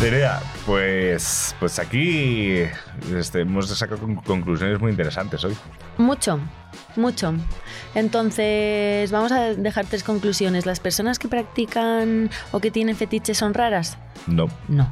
[0.00, 2.58] Terea, pues, pues aquí
[3.16, 5.56] este, hemos sacado con- conclusiones muy interesantes hoy.
[5.96, 6.38] Mucho,
[6.94, 7.32] mucho.
[7.94, 10.66] Entonces, vamos a dejar tres conclusiones.
[10.66, 13.96] ¿Las personas que practican o que tienen fetiches son raras?
[14.26, 14.46] No.
[14.68, 14.86] No.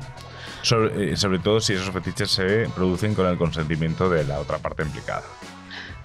[0.63, 4.57] Sobre, eh, sobre todo si esos fetiches se producen con el consentimiento de la otra
[4.57, 5.25] parte implicada.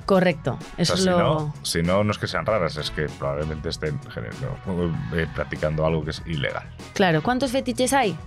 [0.06, 0.60] Correcto.
[0.78, 1.18] Eso o sea, es si, lo.
[1.18, 5.86] no, si no, no es que sean raras, es que probablemente estén generando- eh, practicando
[5.86, 6.64] algo que es ilegal.
[6.94, 8.18] Claro, ¿cuántos fetiches hay?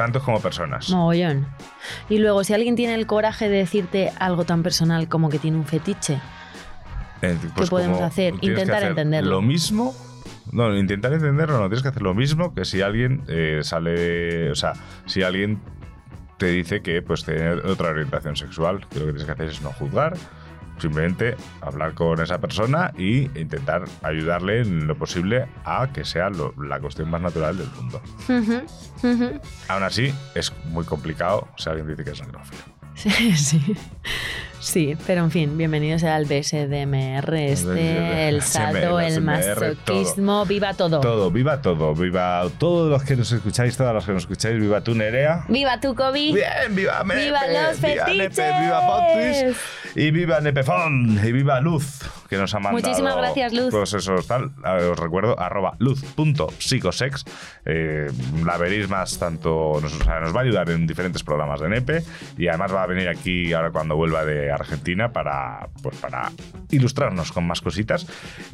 [0.00, 0.88] Tantos como personas.
[0.88, 1.46] Mogollón.
[2.08, 5.58] Y luego, si alguien tiene el coraje de decirte algo tan personal como que tiene
[5.58, 6.18] un fetiche,
[7.20, 8.32] Eh, pues podemos como hacer?
[8.40, 9.30] Intentar hacer entenderlo.
[9.30, 9.94] Lo mismo.
[10.52, 11.64] No, intentar entenderlo, no.
[11.68, 14.50] Tienes que hacer lo mismo que si alguien eh, sale.
[14.50, 14.72] O sea,
[15.04, 15.60] si alguien
[16.38, 19.60] te dice que pues tiene otra orientación sexual, que lo que tienes que hacer es
[19.60, 20.16] no juzgar.
[20.80, 26.54] Simplemente hablar con esa persona y intentar ayudarle en lo posible a que sea lo-
[26.62, 28.00] la cuestión más natural del mundo.
[29.68, 32.62] Aún así, es muy complicado si alguien dice que es necrófilo.
[33.02, 33.76] Sí, sí.
[34.60, 41.00] Sí, pero en fin, bienvenidos al BSDMR, este, el salto, el masoquismo, viva todo.
[41.00, 44.82] Todo, viva todo, viva todos los que nos escucháis, todas las que nos escucháis, viva
[44.82, 45.46] tú, Nerea.
[45.48, 46.34] ¡Viva tu COVID!
[46.34, 48.36] Bien, viva Mepe, ¡Viva los viva fetiches!
[48.36, 49.56] Nepe, viva Potris
[49.94, 52.00] y viva Nepefón y viva Luz,
[52.30, 52.80] que nos ha mandado.
[52.80, 53.70] Muchísimas gracias, Luz.
[53.72, 57.24] Pues eso, tal, os recuerdo, arroba luz.psicosex.
[57.66, 58.06] Eh,
[58.46, 61.68] la veréis más tanto, nos, o sea, nos va a ayudar en diferentes programas de
[61.68, 62.04] Nepe
[62.38, 66.30] y además va a venir aquí ahora cuando vuelva de Argentina para, pues, para
[66.70, 68.06] ilustrarnos con más cositas.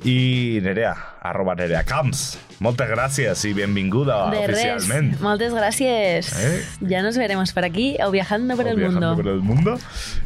[0.02, 2.38] Y Nerea, arroba Nerea Camps.
[2.58, 5.18] Muchas gracias y bienvenida oficialmente.
[5.20, 6.32] Moltes gràcies.
[6.40, 6.64] Eh?
[6.80, 9.22] Ya nos veremos por aquí o viajando por el Viajando mundo.
[9.22, 9.78] por el mundo.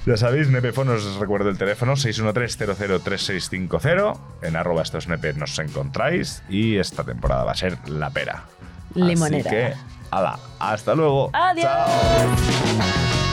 [0.07, 1.96] Ya sabéis, Nepefon os recuerdo el teléfono
[3.41, 4.18] 613-003650.
[4.43, 8.45] En arroba estos nepe nos encontráis y esta temporada va a ser la pera.
[8.95, 9.38] Limonera.
[9.41, 9.74] Así que,
[10.11, 11.30] ala, hasta luego.
[11.32, 11.64] Adiós.
[11.64, 13.29] Chao.